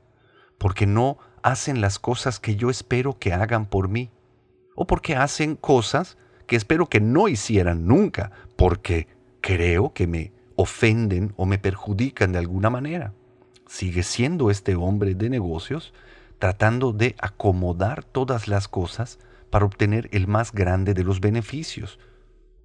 Porque 0.58 0.86
no 0.86 1.18
hacen 1.44 1.82
las 1.82 2.00
cosas 2.00 2.40
que 2.40 2.56
yo 2.56 2.70
espero 2.70 3.18
que 3.18 3.34
hagan 3.34 3.66
por 3.66 3.90
mí. 3.90 4.12
O 4.76 4.88
porque 4.88 5.16
hacen 5.16 5.56
cosas 5.56 6.18
que 6.48 6.56
espero 6.56 6.88
que 6.88 7.00
no 7.02 7.28
hicieran 7.28 7.88
nunca. 7.88 8.32
Porque 8.56 9.08
creo 9.42 9.94
que 9.94 10.08
me 10.08 10.34
ofenden 10.56 11.34
o 11.38 11.46
me 11.46 11.58
perjudican 11.58 12.32
de 12.32 12.40
alguna 12.40 12.70
manera 12.70 13.14
sigue 13.70 14.02
siendo 14.02 14.50
este 14.50 14.76
hombre 14.76 15.14
de 15.14 15.30
negocios 15.30 15.94
tratando 16.40 16.92
de 16.92 17.16
acomodar 17.20 18.04
todas 18.04 18.48
las 18.48 18.68
cosas 18.68 19.20
para 19.52 19.66
obtener 19.66 20.10
el 20.12 20.28
más 20.28 20.52
grande 20.52 20.94
de 20.94 21.04
los 21.04 21.22
beneficios. 21.22 22.00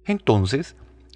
Entonces, 0.05 0.75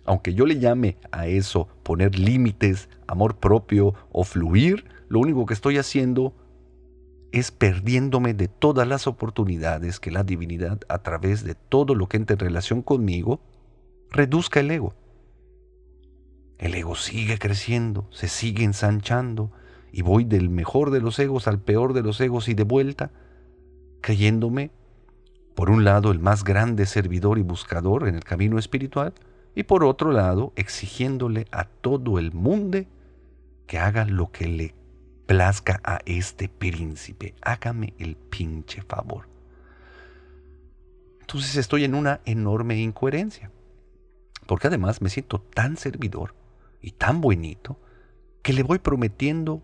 aunque 0.10 0.34
yo 0.34 0.48
le 0.48 0.58
llame 0.58 0.98
a 1.12 1.28
eso 1.28 1.68
poner 1.84 2.18
límites, 2.18 2.90
amor 3.06 3.38
propio 3.38 3.94
o 4.12 4.24
fluir, 4.24 4.86
lo 5.08 5.20
único 5.20 5.46
que 5.46 5.54
estoy 5.54 5.78
haciendo 5.78 6.34
es 7.32 7.52
perdiéndome 7.52 8.34
de 8.34 8.48
todas 8.48 8.88
las 8.88 9.06
oportunidades 9.06 10.00
que 10.00 10.10
la 10.10 10.24
divinidad, 10.24 10.80
a 10.90 11.04
través 11.04 11.44
de 11.44 11.54
todo 11.54 11.94
lo 11.94 12.10
que 12.10 12.18
entra 12.18 12.34
en 12.34 12.40
relación 12.40 12.82
conmigo, 12.82 13.40
reduzca 14.10 14.62
el 14.62 14.72
ego. 14.72 14.96
El 16.58 16.74
ego 16.74 16.96
sigue 16.96 17.38
creciendo, 17.38 18.08
se 18.10 18.30
sigue 18.30 18.64
ensanchando, 18.64 19.52
y 19.92 20.02
voy 20.02 20.24
del 20.24 20.50
mejor 20.50 20.90
de 20.90 21.02
los 21.02 21.20
egos 21.20 21.48
al 21.48 21.62
peor 21.62 21.94
de 21.94 22.02
los 22.02 22.20
egos 22.20 22.50
y 22.50 22.56
de 22.56 22.64
vuelta, 22.64 23.12
creyéndome, 24.02 24.72
por 25.54 25.70
un 25.70 25.84
lado, 25.84 26.10
el 26.10 26.18
más 26.18 26.44
grande 26.44 26.88
servidor 26.88 27.38
y 27.38 27.44
buscador 27.44 28.08
en 28.08 28.16
el 28.16 28.24
camino 28.24 28.58
espiritual, 28.58 29.14
y 29.56 29.64
por 29.64 29.84
otro 29.84 30.12
lado, 30.12 30.54
exigiéndole 30.56 31.46
a 31.52 31.66
todo 31.66 32.20
el 32.20 32.32
mundo 32.32 32.86
que 33.68 33.78
haga 33.78 34.06
lo 34.06 34.32
que 34.32 34.48
le 34.48 34.76
plazca 35.26 35.80
a 35.84 36.00
este 36.06 36.50
príncipe. 36.50 37.36
Hágame 37.42 37.94
el 38.00 38.16
pinche 38.16 38.82
favor. 38.82 39.28
Entonces 41.22 41.56
estoy 41.58 41.84
en 41.84 41.94
una 41.94 42.22
enorme 42.26 42.80
incoherencia. 42.82 43.52
Porque 44.48 44.68
además 44.68 45.02
me 45.02 45.10
siento 45.10 45.40
tan 45.40 45.78
servidor 45.78 46.34
y 46.82 46.92
tan 46.92 47.22
buenito 47.22 47.78
que 48.42 48.54
le 48.54 48.64
voy 48.64 48.80
prometiendo 48.80 49.62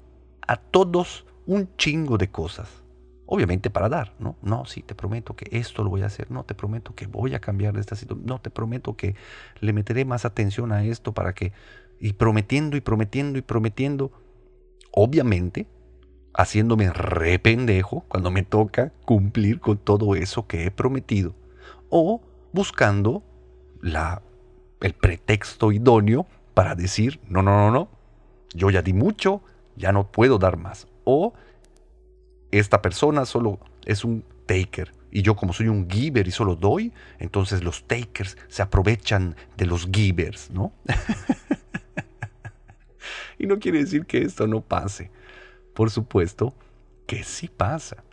a 0.48 0.58
todos 0.58 1.26
un 1.48 1.76
chingo 1.78 2.20
de 2.20 2.30
cosas. 2.30 2.85
Obviamente 3.28 3.70
para 3.70 3.90
dar, 3.90 4.14
¿no? 4.20 4.36
No, 4.42 4.66
sí, 4.66 4.82
te 4.82 4.94
prometo 4.94 5.36
que 5.36 5.48
esto 5.58 5.84
lo 5.84 5.90
voy 5.90 6.04
a 6.04 6.06
hacer, 6.06 6.30
no, 6.30 6.44
te 6.44 6.54
prometo 6.54 6.94
que 6.94 7.08
voy 7.08 7.34
a 7.34 7.40
cambiar 7.40 7.74
de 7.74 7.82
esta 7.82 7.96
situación, 7.96 8.28
no, 8.28 8.40
te 8.40 8.50
prometo 8.50 8.96
que 8.96 9.16
le 9.60 9.74
meteré 9.74 10.06
más 10.06 10.26
atención 10.26 10.72
a 10.72 10.84
esto 10.84 11.14
para 11.14 11.34
que... 11.34 11.52
Y 12.00 12.14
prometiendo 12.14 12.78
y 12.78 12.82
prometiendo 12.82 13.40
y 13.40 13.42
prometiendo, 13.42 14.12
obviamente 14.92 15.66
haciéndome 16.38 16.92
re 16.92 17.40
pendejo 17.40 18.04
cuando 18.08 18.32
me 18.32 18.44
toca 18.44 18.92
cumplir 19.06 19.60
con 19.60 19.78
todo 19.78 20.16
eso 20.16 20.48
que 20.48 20.66
he 20.66 20.72
prometido. 20.72 21.34
O 21.90 22.22
buscando 22.52 23.24
la, 23.82 24.22
el 24.82 24.94
pretexto 24.94 25.72
idóneo 25.72 26.26
para 26.54 26.76
decir, 26.76 27.20
no, 27.28 27.42
no, 27.42 27.52
no, 27.52 27.72
no, 27.72 27.90
yo 28.54 28.70
ya 28.70 28.82
di 28.82 28.94
mucho, 28.94 29.42
ya 29.76 29.92
no 29.92 30.12
puedo 30.12 30.38
dar 30.38 30.58
más. 30.58 30.88
O 31.04 31.34
esta 32.52 32.82
persona 32.82 33.26
solo 33.26 33.60
es 33.86 34.04
un 34.04 34.24
taker 34.46 34.94
y 35.16 35.22
yo 35.22 35.38
como 35.38 35.54
soy 35.54 35.70
un 35.70 35.90
giver 35.90 36.28
y 36.28 36.32
solo 36.32 36.58
doy, 36.58 36.92
entonces 37.20 37.64
los 37.64 37.88
takers 37.88 38.38
se 38.50 38.62
aprovechan 38.62 39.38
de 39.56 39.66
los 39.66 39.88
givers, 39.90 40.52
¿no? 40.52 40.74
y 43.40 43.48
no 43.48 43.60
quiere 43.60 43.80
decir 43.80 44.06
que 44.06 44.24
esto 44.24 44.46
no 44.46 44.60
pase. 44.60 45.12
Por 45.74 45.90
supuesto 45.90 46.54
que 47.08 47.24
sí 47.24 47.48
pasa. 47.48 48.04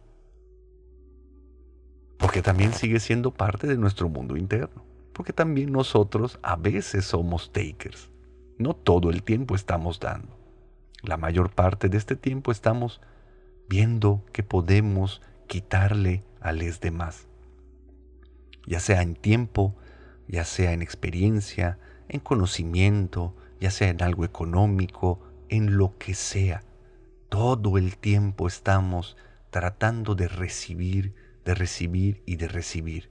Porque 2.18 2.40
también 2.40 2.72
sigue 2.72 3.00
siendo 3.00 3.32
parte 3.32 3.66
de 3.66 3.76
nuestro 3.76 4.08
mundo 4.08 4.36
interno. 4.36 4.84
Porque 5.12 5.32
también 5.32 5.72
nosotros 5.72 6.38
a 6.42 6.54
veces 6.54 7.04
somos 7.04 7.52
takers. 7.52 8.12
No 8.58 8.74
todo 8.74 9.10
el 9.10 9.24
tiempo 9.24 9.56
estamos 9.56 9.98
dando. 9.98 10.38
La 11.02 11.16
mayor 11.16 11.50
parte 11.50 11.88
de 11.88 11.98
este 11.98 12.14
tiempo 12.14 12.52
estamos 12.52 13.00
viendo 13.68 14.24
que 14.32 14.42
podemos 14.42 15.22
quitarle 15.46 16.24
a 16.40 16.52
los 16.52 16.80
demás. 16.80 17.28
Ya 18.66 18.80
sea 18.80 19.02
en 19.02 19.14
tiempo, 19.14 19.76
ya 20.28 20.44
sea 20.44 20.72
en 20.72 20.82
experiencia, 20.82 21.78
en 22.08 22.20
conocimiento, 22.20 23.34
ya 23.60 23.70
sea 23.70 23.88
en 23.88 24.02
algo 24.02 24.24
económico, 24.24 25.20
en 25.48 25.76
lo 25.76 25.96
que 25.98 26.14
sea. 26.14 26.64
Todo 27.28 27.78
el 27.78 27.96
tiempo 27.96 28.46
estamos 28.46 29.16
tratando 29.50 30.14
de 30.14 30.28
recibir, 30.28 31.14
de 31.44 31.54
recibir 31.54 32.22
y 32.26 32.36
de 32.36 32.48
recibir. 32.48 33.10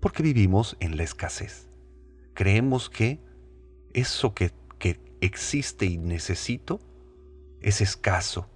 Porque 0.00 0.22
vivimos 0.22 0.76
en 0.80 0.96
la 0.96 1.02
escasez. 1.02 1.68
Creemos 2.34 2.88
que 2.90 3.20
eso 3.92 4.34
que, 4.34 4.52
que 4.78 5.00
existe 5.20 5.86
y 5.86 5.98
necesito 5.98 6.80
es 7.60 7.80
escaso. 7.80 8.48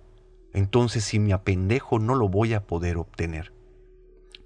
Entonces 0.55 1.05
si 1.05 1.19
me 1.19 1.33
apendejo 1.33 1.99
no 1.99 2.15
lo 2.15 2.29
voy 2.29 2.55
a 2.55 2.67
poder 2.67 2.97
obtener. 2.97 3.53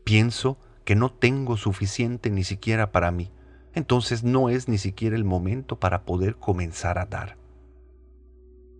Pienso 0.04 0.58
que 0.84 0.96
no 0.96 1.12
tengo 1.12 1.58
suficiente 1.58 2.30
ni 2.30 2.44
siquiera 2.44 2.90
para 2.90 3.10
mí. 3.10 3.30
Entonces 3.74 4.24
no 4.24 4.48
es 4.48 4.68
ni 4.68 4.78
siquiera 4.78 5.14
el 5.14 5.24
momento 5.24 5.78
para 5.78 6.04
poder 6.04 6.36
comenzar 6.36 6.98
a 6.98 7.04
dar. 7.04 7.36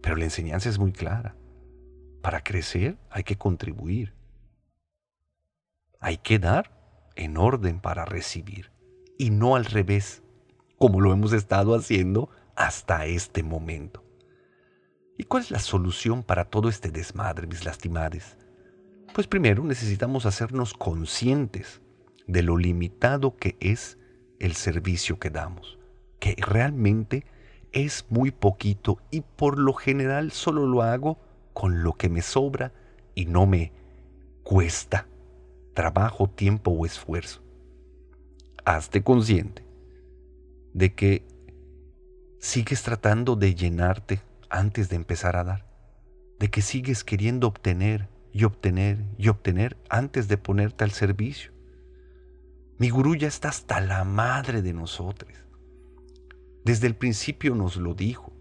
Pero 0.00 0.16
la 0.16 0.24
enseñanza 0.24 0.70
es 0.70 0.78
muy 0.78 0.90
clara. 0.90 1.36
Para 2.22 2.42
crecer 2.42 2.96
hay 3.10 3.24
que 3.24 3.36
contribuir. 3.36 4.14
Hay 6.00 6.16
que 6.16 6.38
dar 6.38 6.72
en 7.14 7.36
orden 7.36 7.80
para 7.80 8.06
recibir 8.06 8.70
y 9.18 9.30
no 9.30 9.54
al 9.54 9.66
revés, 9.66 10.22
como 10.78 11.02
lo 11.02 11.12
hemos 11.12 11.34
estado 11.34 11.74
haciendo 11.74 12.30
hasta 12.56 13.04
este 13.04 13.42
momento. 13.42 14.07
¿Y 15.20 15.24
cuál 15.24 15.42
es 15.42 15.50
la 15.50 15.58
solución 15.58 16.22
para 16.22 16.44
todo 16.44 16.68
este 16.68 16.92
desmadre, 16.92 17.48
mis 17.48 17.64
lastimades? 17.64 18.36
Pues 19.12 19.26
primero 19.26 19.64
necesitamos 19.64 20.26
hacernos 20.26 20.74
conscientes 20.74 21.80
de 22.28 22.44
lo 22.44 22.56
limitado 22.56 23.36
que 23.36 23.56
es 23.58 23.98
el 24.38 24.54
servicio 24.54 25.18
que 25.18 25.30
damos, 25.30 25.76
que 26.20 26.36
realmente 26.38 27.26
es 27.72 28.06
muy 28.10 28.30
poquito 28.30 28.98
y 29.10 29.22
por 29.22 29.58
lo 29.58 29.72
general 29.72 30.30
solo 30.30 30.68
lo 30.68 30.82
hago 30.82 31.18
con 31.52 31.82
lo 31.82 31.94
que 31.94 32.08
me 32.08 32.22
sobra 32.22 32.72
y 33.16 33.26
no 33.26 33.44
me 33.44 33.72
cuesta 34.44 35.08
trabajo, 35.74 36.30
tiempo 36.30 36.70
o 36.70 36.86
esfuerzo. 36.86 37.42
Hazte 38.64 39.02
consciente 39.02 39.66
de 40.74 40.94
que 40.94 41.26
sigues 42.38 42.84
tratando 42.84 43.34
de 43.34 43.56
llenarte 43.56 44.20
antes 44.50 44.88
de 44.88 44.96
empezar 44.96 45.36
a 45.36 45.44
dar, 45.44 45.66
de 46.38 46.50
que 46.50 46.62
sigues 46.62 47.04
queriendo 47.04 47.46
obtener 47.46 48.08
y 48.32 48.44
obtener 48.44 48.98
y 49.16 49.28
obtener 49.28 49.76
antes 49.88 50.28
de 50.28 50.38
ponerte 50.38 50.84
al 50.84 50.90
servicio. 50.90 51.52
Mi 52.78 52.90
gurú 52.90 53.16
ya 53.16 53.28
está 53.28 53.48
hasta 53.48 53.80
la 53.80 54.04
madre 54.04 54.62
de 54.62 54.72
nosotros. 54.72 55.32
Desde 56.64 56.86
el 56.86 56.94
principio 56.94 57.54
nos 57.54 57.76
lo 57.76 57.94
dijo. 57.94 58.32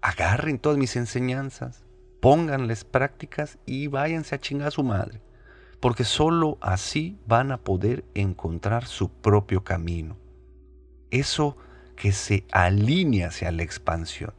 Agarren 0.00 0.58
todas 0.58 0.78
mis 0.78 0.94
enseñanzas, 0.94 1.84
pónganles 2.20 2.84
prácticas 2.84 3.58
y 3.66 3.88
váyanse 3.88 4.34
a 4.34 4.40
chingar 4.40 4.68
a 4.68 4.70
su 4.70 4.84
madre, 4.84 5.20
porque 5.80 6.04
sólo 6.04 6.56
así 6.60 7.18
van 7.26 7.50
a 7.50 7.58
poder 7.58 8.04
encontrar 8.14 8.86
su 8.86 9.10
propio 9.10 9.64
camino. 9.64 10.16
Eso 11.10 11.56
que 11.98 12.12
se 12.12 12.46
alinea 12.52 13.28
hacia 13.28 13.50
la 13.50 13.64
expansión. 13.64 14.32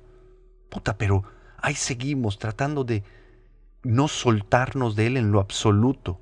Puta, 0.70 0.98
pero 0.98 1.24
ahí 1.58 1.76
seguimos 1.76 2.40
tratando 2.40 2.86
de 2.86 3.04
no 3.84 4.08
soltarnos 4.08 4.96
de 4.96 5.08
él 5.08 5.18
en 5.18 5.32
lo 5.32 5.42
absoluto, 5.42 6.20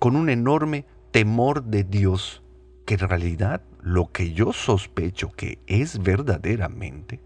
con 0.00 0.16
un 0.16 0.30
enorme 0.30 0.86
temor 1.10 1.64
de 1.64 1.84
Dios 1.84 2.42
que 2.86 2.94
en 2.94 3.00
realidad 3.00 3.62
lo 3.80 4.12
que 4.12 4.32
yo 4.32 4.52
sospecho 4.52 5.30
que 5.32 5.58
es 5.66 6.02
verdaderamente 6.02 7.20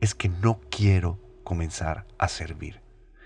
es 0.00 0.14
que 0.14 0.28
no 0.28 0.60
quiero 0.70 1.18
comenzar 1.44 2.06
a 2.18 2.28
servir, 2.28 2.80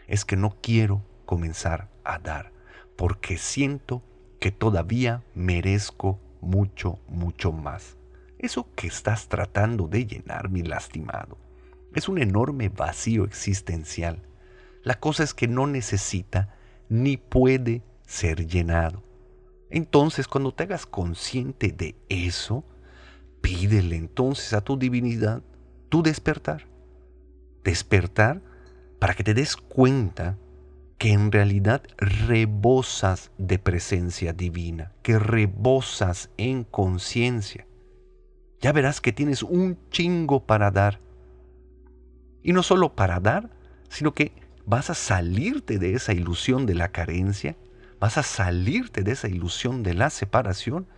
es 0.09 0.25
que 0.25 0.37
no 0.37 0.57
quiero 0.61 1.03
comenzar 1.25 1.89
a 2.05 2.19
dar, 2.19 2.53
porque 2.97 3.39
siento 3.39 4.03
que 4.41 4.51
todavía 4.53 5.23
merezco 5.35 6.19
mucho, 6.41 6.99
mucho 7.09 7.53
más. 7.53 8.00
Eso 8.41 8.67
que 8.75 8.87
estás 8.87 9.29
tratando 9.29 9.87
de 9.87 10.07
llenar, 10.07 10.49
mi 10.49 10.63
lastimado, 10.63 11.37
es 11.95 12.09
un 12.09 12.17
enorme 12.17 12.71
vacío 12.71 13.25
existencial. 13.25 14.23
La 14.83 14.99
cosa 14.99 15.25
es 15.25 15.35
que 15.35 15.47
no 15.47 15.67
necesita 15.67 16.57
ni 16.89 17.19
puede 17.19 17.83
ser 18.07 18.47
llenado. 18.47 19.03
Entonces, 19.69 20.27
cuando 20.27 20.53
te 20.53 20.63
hagas 20.63 20.87
consciente 20.87 21.71
de 21.71 21.97
eso, 22.09 22.65
pídele 23.43 23.97
entonces 23.97 24.55
a 24.55 24.63
tu 24.63 24.79
divinidad 24.79 25.43
tu 25.91 26.03
despertar. 26.03 26.67
Despertar 27.63 28.41
para 28.99 29.13
que 29.13 29.23
te 29.23 29.35
des 29.35 29.55
cuenta 29.55 30.39
que 30.97 31.13
en 31.13 31.31
realidad 31.31 31.83
rebosas 31.99 33.33
de 33.37 33.59
presencia 33.59 34.33
divina, 34.33 34.93
que 35.03 35.19
rebosas 35.19 36.31
en 36.39 36.65
conciencia. 36.65 37.67
Ya 38.61 38.73
verás 38.73 39.01
que 39.01 39.13
tienes 39.13 39.43
un 39.43 39.79
chingo 39.91 40.45
para 40.45 40.71
dar. 40.71 41.01
Y 42.43 42.53
no 42.53 42.63
solo 42.63 42.95
para 42.95 43.21
dar, 43.21 43.51
sino 43.89 44.13
que 44.13 44.33
vas 44.67 44.91
a 44.91 44.95
salirte 44.95 45.79
de 45.79 45.95
esa 45.95 46.13
ilusión 46.13 46.67
de 46.67 46.75
la 46.75 46.89
carencia 46.89 47.57
vas 48.01 48.17
a 48.17 48.23
salirte 48.23 49.03
de 49.03 49.13
esa 49.13 49.29
ilusión 49.29 49.83
de 49.83 49.95
la 49.95 50.11
separación 50.11 50.89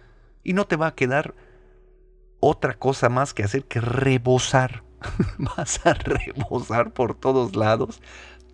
y 0.45 0.55
no 0.55 0.67
te 0.67 0.77
va 0.77 0.87
a 0.87 0.95
quedar 0.95 1.35
otra 2.41 2.75
cosa 2.75 3.09
más 3.09 3.35
que 3.35 3.43
hacer 3.43 3.65
que 3.65 3.81
rebosar. 3.81 4.85
vas 5.39 5.85
a 5.85 5.95
rebosar 5.95 6.93
por 6.93 7.17
todos 7.17 7.57
lados 7.57 8.01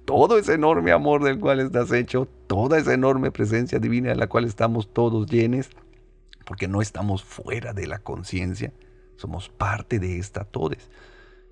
todo 0.07 0.39
ese 0.39 0.55
enorme 0.55 0.93
amor 0.93 1.23
del 1.23 1.39
cual 1.39 1.61
estás 1.61 1.93
hecho, 1.93 2.27
toda 2.47 2.79
esa 2.79 2.95
enorme 2.95 3.31
presencia 3.31 3.79
divina 3.79 4.09
de 4.09 4.17
la 4.17 4.27
cual 4.27 4.47
estamos 4.47 4.91
todos 4.91 5.31
llenos, 5.31 5.69
porque 6.47 6.67
no 6.67 6.81
estamos 6.81 7.23
fuera 7.23 7.75
de 7.75 7.87
la 7.87 7.99
conciencia, 7.99 8.73
somos 9.19 9.49
parte 9.49 9.99
de 9.99 10.19
esta 10.19 10.45
todes. 10.45 10.91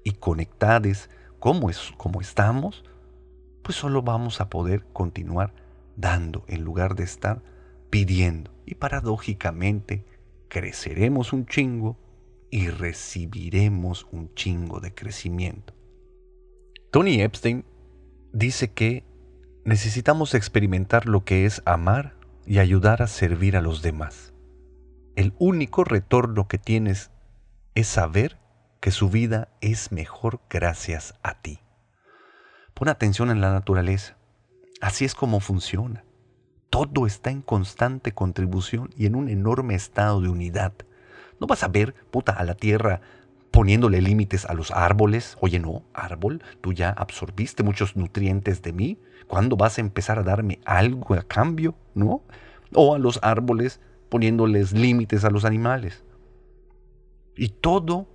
Y 0.04 0.12
conectados 0.12 1.10
como, 1.40 1.68
es, 1.68 1.92
como 1.96 2.20
estamos, 2.20 2.84
pues 3.62 3.76
solo 3.76 4.02
vamos 4.02 4.40
a 4.40 4.48
poder 4.48 4.86
continuar 4.92 5.52
dando 5.96 6.44
en 6.46 6.62
lugar 6.62 6.94
de 6.94 7.04
estar 7.04 7.42
pidiendo. 7.90 8.52
Y 8.64 8.76
paradójicamente 8.76 10.04
creceremos 10.48 11.32
un 11.32 11.46
chingo 11.46 11.98
y 12.50 12.68
recibiremos 12.68 14.06
un 14.12 14.32
chingo 14.34 14.78
de 14.80 14.94
crecimiento. 14.94 15.74
Tony 16.92 17.20
Epstein 17.20 17.64
dice 18.32 18.72
que 18.72 19.04
necesitamos 19.64 20.34
experimentar 20.34 21.06
lo 21.06 21.24
que 21.24 21.46
es 21.46 21.62
amar 21.66 22.14
y 22.46 22.60
ayudar 22.60 23.02
a 23.02 23.08
servir 23.08 23.56
a 23.56 23.60
los 23.60 23.82
demás. 23.82 24.32
el 25.16 25.32
único 25.38 25.82
retorno 25.82 26.46
que 26.46 26.58
tienes 26.58 27.10
es 27.76 27.86
saber 27.86 28.38
que 28.80 28.90
su 28.90 29.10
vida 29.10 29.48
es 29.60 29.92
mejor 29.92 30.40
gracias 30.48 31.14
a 31.22 31.34
ti. 31.34 31.60
Pon 32.72 32.88
atención 32.88 33.30
en 33.30 33.42
la 33.42 33.52
naturaleza. 33.52 34.16
Así 34.80 35.04
es 35.04 35.14
como 35.14 35.40
funciona. 35.40 36.02
Todo 36.70 37.06
está 37.06 37.30
en 37.30 37.42
constante 37.42 38.12
contribución 38.12 38.88
y 38.96 39.04
en 39.04 39.14
un 39.14 39.28
enorme 39.28 39.74
estado 39.74 40.22
de 40.22 40.30
unidad. 40.30 40.72
No 41.38 41.46
vas 41.46 41.62
a 41.62 41.68
ver, 41.68 41.94
puta, 42.10 42.32
a 42.32 42.44
la 42.44 42.54
tierra 42.54 43.02
poniéndole 43.50 44.00
límites 44.00 44.46
a 44.46 44.54
los 44.54 44.70
árboles. 44.70 45.36
Oye, 45.40 45.58
no, 45.58 45.82
árbol, 45.92 46.42
tú 46.62 46.72
ya 46.72 46.88
absorbiste 46.88 47.62
muchos 47.62 47.94
nutrientes 47.94 48.62
de 48.62 48.72
mí. 48.72 48.98
¿Cuándo 49.26 49.58
vas 49.58 49.76
a 49.76 49.82
empezar 49.82 50.18
a 50.18 50.22
darme 50.22 50.60
algo 50.64 51.12
a 51.14 51.22
cambio? 51.22 51.74
¿No? 51.94 52.22
O 52.72 52.94
a 52.94 52.98
los 52.98 53.18
árboles 53.22 53.80
poniéndoles 54.08 54.72
límites 54.72 55.26
a 55.26 55.30
los 55.30 55.44
animales. 55.44 56.05
Y 57.36 57.48
todo 57.48 58.08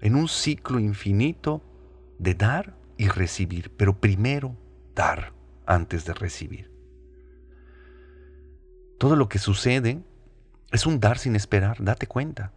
en 0.00 0.16
un 0.16 0.28
ciclo 0.28 0.80
infinito 0.80 1.62
de 2.18 2.34
dar 2.34 2.76
y 2.96 3.08
recibir, 3.08 3.70
pero 3.76 4.00
primero 4.00 4.56
dar 4.94 5.32
antes 5.66 6.04
de 6.04 6.14
recibir. 6.14 6.70
Todo 8.98 9.16
lo 9.16 9.28
que 9.28 9.38
sucede 9.38 10.02
es 10.70 10.86
un 10.86 11.00
dar 11.00 11.18
sin 11.18 11.36
esperar, 11.36 11.82
date 11.82 12.06
cuenta. 12.06 12.52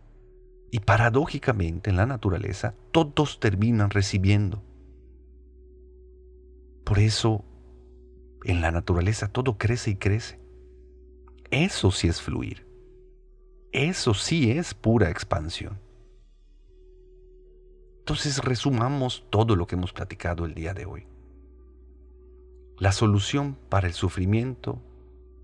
Y 0.71 0.79
paradójicamente 0.79 1.89
en 1.89 1.97
la 1.97 2.05
naturaleza 2.05 2.75
todos 2.91 3.39
terminan 3.39 3.89
recibiendo. 3.89 4.63
Por 6.83 6.99
eso 6.99 7.43
en 8.43 8.61
la 8.61 8.71
naturaleza 8.71 9.27
todo 9.27 9.57
crece 9.57 9.91
y 9.91 9.95
crece. 9.95 10.39
Eso 11.49 11.91
sí 11.91 12.07
es 12.07 12.21
fluir. 12.21 12.64
Eso 13.77 14.13
sí 14.13 14.51
es 14.51 14.73
pura 14.73 15.09
expansión. 15.09 15.77
Entonces 17.99 18.37
resumamos 18.37 19.25
todo 19.29 19.57
lo 19.57 19.67
que 19.67 19.75
hemos 19.75 19.91
platicado 19.91 20.45
el 20.45 20.53
día 20.53 20.73
de 20.73 20.85
hoy. 20.85 21.07
La 22.79 22.93
solución 22.93 23.57
para 23.67 23.87
el 23.87 23.93
sufrimiento 23.93 24.81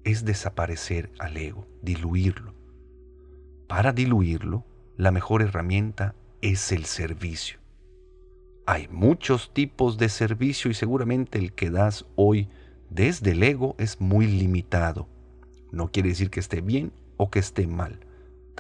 es 0.06 0.24
desaparecer 0.24 1.12
al 1.20 1.36
ego, 1.36 1.68
diluirlo. 1.82 2.54
Para 3.68 3.92
diluirlo, 3.92 4.64
la 4.96 5.12
mejor 5.12 5.42
herramienta 5.42 6.16
es 6.42 6.72
el 6.72 6.86
servicio. 6.86 7.60
Hay 8.66 8.88
muchos 8.88 9.54
tipos 9.54 9.98
de 9.98 10.08
servicio 10.08 10.72
y 10.72 10.74
seguramente 10.74 11.38
el 11.38 11.52
que 11.52 11.70
das 11.70 12.06
hoy 12.16 12.48
desde 12.90 13.32
el 13.32 13.44
ego 13.44 13.76
es 13.78 14.00
muy 14.00 14.26
limitado. 14.26 15.10
No 15.74 15.92
quiere 15.92 16.08
decir 16.08 16.30
que 16.30 16.40
esté 16.40 16.62
bien 16.62 16.94
o 17.18 17.30
que 17.30 17.40
esté 17.40 17.68
mal. 17.68 18.08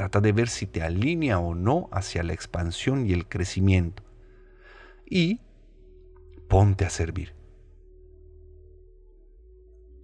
Trata 0.01 0.19
de 0.19 0.31
ver 0.31 0.49
si 0.49 0.65
te 0.65 0.81
alinea 0.81 1.37
o 1.37 1.53
no 1.53 1.87
hacia 1.91 2.23
la 2.23 2.33
expansión 2.33 3.05
y 3.05 3.13
el 3.13 3.27
crecimiento. 3.27 4.01
Y 5.05 5.41
ponte 6.47 6.85
a 6.85 6.89
servir. 6.89 7.35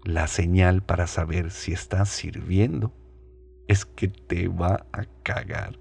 La 0.04 0.28
señal 0.28 0.84
para 0.84 1.08
saber 1.08 1.50
si 1.50 1.74
estás 1.74 2.10
sirviendo 2.10 2.94
es 3.68 3.86
que 3.86 4.08
te 4.08 4.48
va 4.50 4.86
a 4.92 5.06
cagar. 5.24 5.80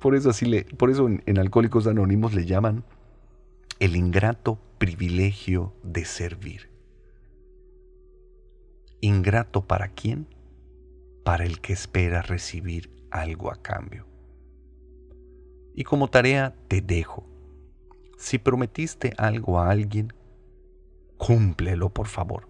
Por 0.00 0.14
eso, 0.14 0.30
por 0.78 0.88
eso 0.88 1.06
en, 1.06 1.22
en 1.26 1.36
Alcohólicos 1.36 1.86
Anónimos 1.86 2.32
le 2.32 2.46
llaman 2.46 2.82
el 3.78 3.94
ingrato 3.94 4.58
privilegio 4.78 5.74
de 5.82 6.06
servir. 6.06 6.70
Ingrato 9.02 9.66
para 9.66 9.88
quién? 9.88 10.26
Para 11.26 11.44
el 11.44 11.60
que 11.60 11.72
espera 11.72 12.22
recibir 12.22 12.88
algo 13.10 13.50
a 13.50 13.60
cambio. 13.60 14.06
Y 15.74 15.82
como 15.82 16.06
tarea 16.06 16.54
te 16.68 16.80
dejo. 16.80 17.26
Si 18.16 18.38
prometiste 18.38 19.12
algo 19.18 19.58
a 19.58 19.68
alguien, 19.68 20.12
cúmplelo 21.16 21.90
por 21.90 22.06
favor, 22.06 22.48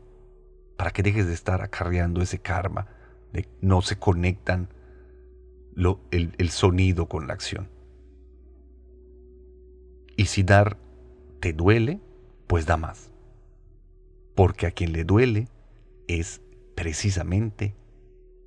para 0.76 0.90
que 0.90 1.02
dejes 1.02 1.26
de 1.26 1.32
estar 1.32 1.62
acarreando 1.62 2.20
ese 2.20 2.38
karma 2.38 2.86
de 3.32 3.48
no 3.62 3.80
se 3.80 3.98
conectan 3.98 4.68
el, 6.10 6.34
el 6.36 6.50
sonido 6.50 7.08
con 7.08 7.26
la 7.26 7.32
acción. 7.32 7.70
Y 10.18 10.26
si 10.26 10.42
dar 10.42 10.76
te 11.40 11.54
duele, 11.54 11.98
pues 12.46 12.66
da 12.66 12.76
más. 12.76 13.10
Porque 14.34 14.66
a 14.66 14.70
quien 14.70 14.92
le 14.92 15.04
duele 15.04 15.48
es 16.08 16.42
precisamente 16.74 17.74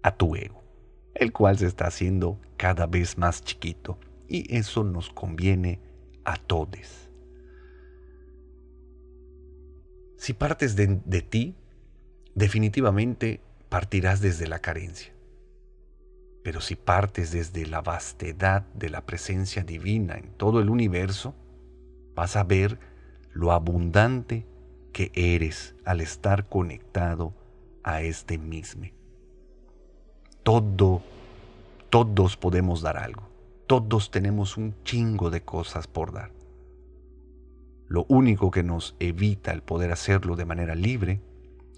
a 0.02 0.16
tu 0.16 0.36
ego, 0.36 0.64
el 1.16 1.32
cual 1.32 1.58
se 1.58 1.68
está 1.68 1.88
haciendo 1.88 2.40
cada 2.58 2.88
vez 2.88 3.18
más 3.18 3.44
chiquito. 3.44 3.98
Y 4.28 4.56
eso 4.56 4.84
nos 4.84 5.10
conviene 5.10 5.80
a 6.24 6.36
todos. 6.36 7.10
Si 10.18 10.34
partes 10.34 10.76
de, 10.76 11.00
de 11.06 11.22
ti, 11.22 11.56
definitivamente 12.36 13.42
partirás 13.70 14.22
desde 14.22 14.48
la 14.48 14.60
carencia. 14.60 15.14
Pero 16.44 16.62
si 16.62 16.76
partes 16.76 17.32
desde 17.32 17.66
la 17.66 17.82
vastedad 17.82 18.66
de 18.74 18.90
la 18.90 19.06
presencia 19.06 19.64
divina 19.64 20.16
en 20.16 20.32
todo 20.34 20.62
el 20.62 20.70
universo, 20.70 21.36
vas 22.16 22.36
a 22.36 22.44
ver 22.44 22.80
lo 23.32 23.52
abundante 23.52 24.46
que 24.92 25.12
eres 25.14 25.76
al 25.86 26.02
estar 26.02 26.48
conectado 26.48 27.34
a 27.84 28.02
este 28.02 28.38
mismo. 28.38 28.99
Todo, 30.50 31.04
todos 31.92 32.36
podemos 32.36 32.82
dar 32.82 32.98
algo. 32.98 33.30
Todos 33.68 34.10
tenemos 34.10 34.58
un 34.58 34.74
chingo 34.84 35.30
de 35.30 35.42
cosas 35.42 35.86
por 35.86 36.12
dar. 36.12 36.32
Lo 37.88 38.08
único 38.10 38.50
que 38.50 38.64
nos 38.64 38.96
evita 39.00 39.52
el 39.52 39.62
poder 39.62 39.92
hacerlo 39.92 40.36
de 40.36 40.46
manera 40.46 40.74
libre 40.74 41.22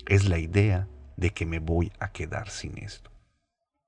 es 0.08 0.30
la 0.30 0.40
idea 0.40 0.88
de 1.18 1.32
que 1.32 1.46
me 1.46 1.60
voy 1.60 1.92
a 2.00 2.14
quedar 2.14 2.48
sin 2.50 2.78
esto. 2.78 3.12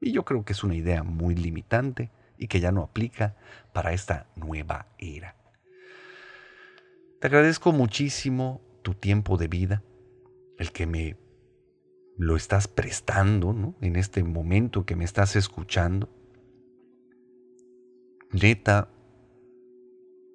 Y 0.02 0.12
yo 0.12 0.26
creo 0.26 0.44
que 0.44 0.52
es 0.52 0.66
una 0.66 0.76
idea 0.76 1.04
muy 1.04 1.34
limitante 1.34 2.12
y 2.38 2.48
que 2.48 2.60
ya 2.60 2.74
no 2.74 2.82
aplica 2.82 3.38
para 3.72 3.94
esta 3.94 4.28
nueva 4.36 4.88
era. 4.98 5.38
Te 7.22 7.28
agradezco 7.28 7.72
muchísimo 7.72 8.60
tu 8.82 8.96
tiempo 8.96 9.38
de 9.38 9.48
vida, 9.48 9.82
el 10.58 10.74
que 10.74 10.86
me 10.88 11.16
lo 12.18 12.36
estás 12.36 12.68
prestando 12.68 13.54
¿no? 13.54 13.76
en 13.82 13.96
este 13.96 14.24
momento 14.24 14.86
que 14.86 14.96
me 14.96 15.06
estás 15.06 15.36
escuchando. 15.36 16.10
Neta, 18.32 18.90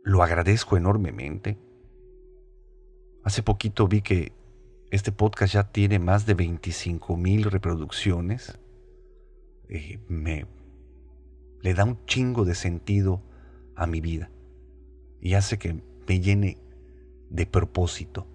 lo 0.05 0.23
agradezco 0.23 0.77
enormemente. 0.77 1.59
Hace 3.25 3.43
poquito 3.43 3.89
vi 3.89 4.03
que 4.03 4.33
este 4.91 5.13
podcast 5.13 5.55
ya 5.55 5.71
tiene 5.71 5.99
más 5.99 6.25
de 6.25 6.35
25 6.35 7.17
mil 7.17 7.45
reproducciones. 7.45 8.59
Eh, 9.69 9.99
me 10.09 10.47
le 11.61 11.75
da 11.75 11.85
un 11.85 12.05
chingo 12.07 12.45
de 12.45 12.55
sentido 12.55 13.23
a 13.75 13.87
mi 13.87 14.01
vida 14.01 14.31
y 15.21 15.35
hace 15.35 15.59
que 15.59 15.83
me 16.07 16.21
llene 16.21 16.59
de 17.31 17.47
propósito. 17.47 18.27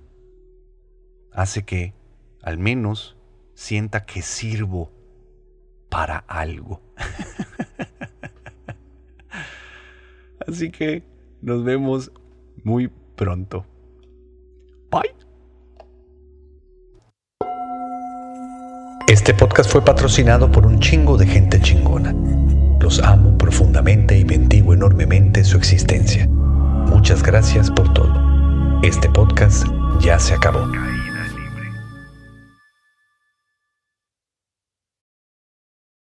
Hace 1.32 1.64
que 1.64 1.94
al 2.42 2.58
menos 2.58 3.18
sienta 3.54 4.06
que 4.06 4.22
sirvo 4.22 4.92
para 5.90 6.18
algo. 6.18 6.82
Así 10.48 10.72
que 10.72 11.04
nos 11.42 11.64
vemos 11.64 12.12
muy 12.64 12.90
pronto. 13.16 13.66
Bye. 14.92 15.14
Este 19.08 19.34
podcast 19.34 19.70
fue 19.70 19.84
patrocinado 19.84 20.52
por 20.52 20.66
un 20.66 20.80
chingo 20.80 21.18
de 21.18 21.28
gente 21.28 21.60
chingona. 21.62 22.14
Los 22.80 23.00
amo 23.00 23.38
profundamente 23.38 24.18
y 24.18 24.24
bendigo 24.24 24.74
enormemente 24.74 25.44
su 25.44 25.58
existencia. 25.58 26.28
Muchas 26.28 27.24
gracias 27.24 27.72
por 27.72 27.94
todo. 27.94 28.14
Este 28.82 29.10
podcast 29.10 29.66
ya 30.02 30.20
se 30.20 30.34
acabó. 30.34 30.93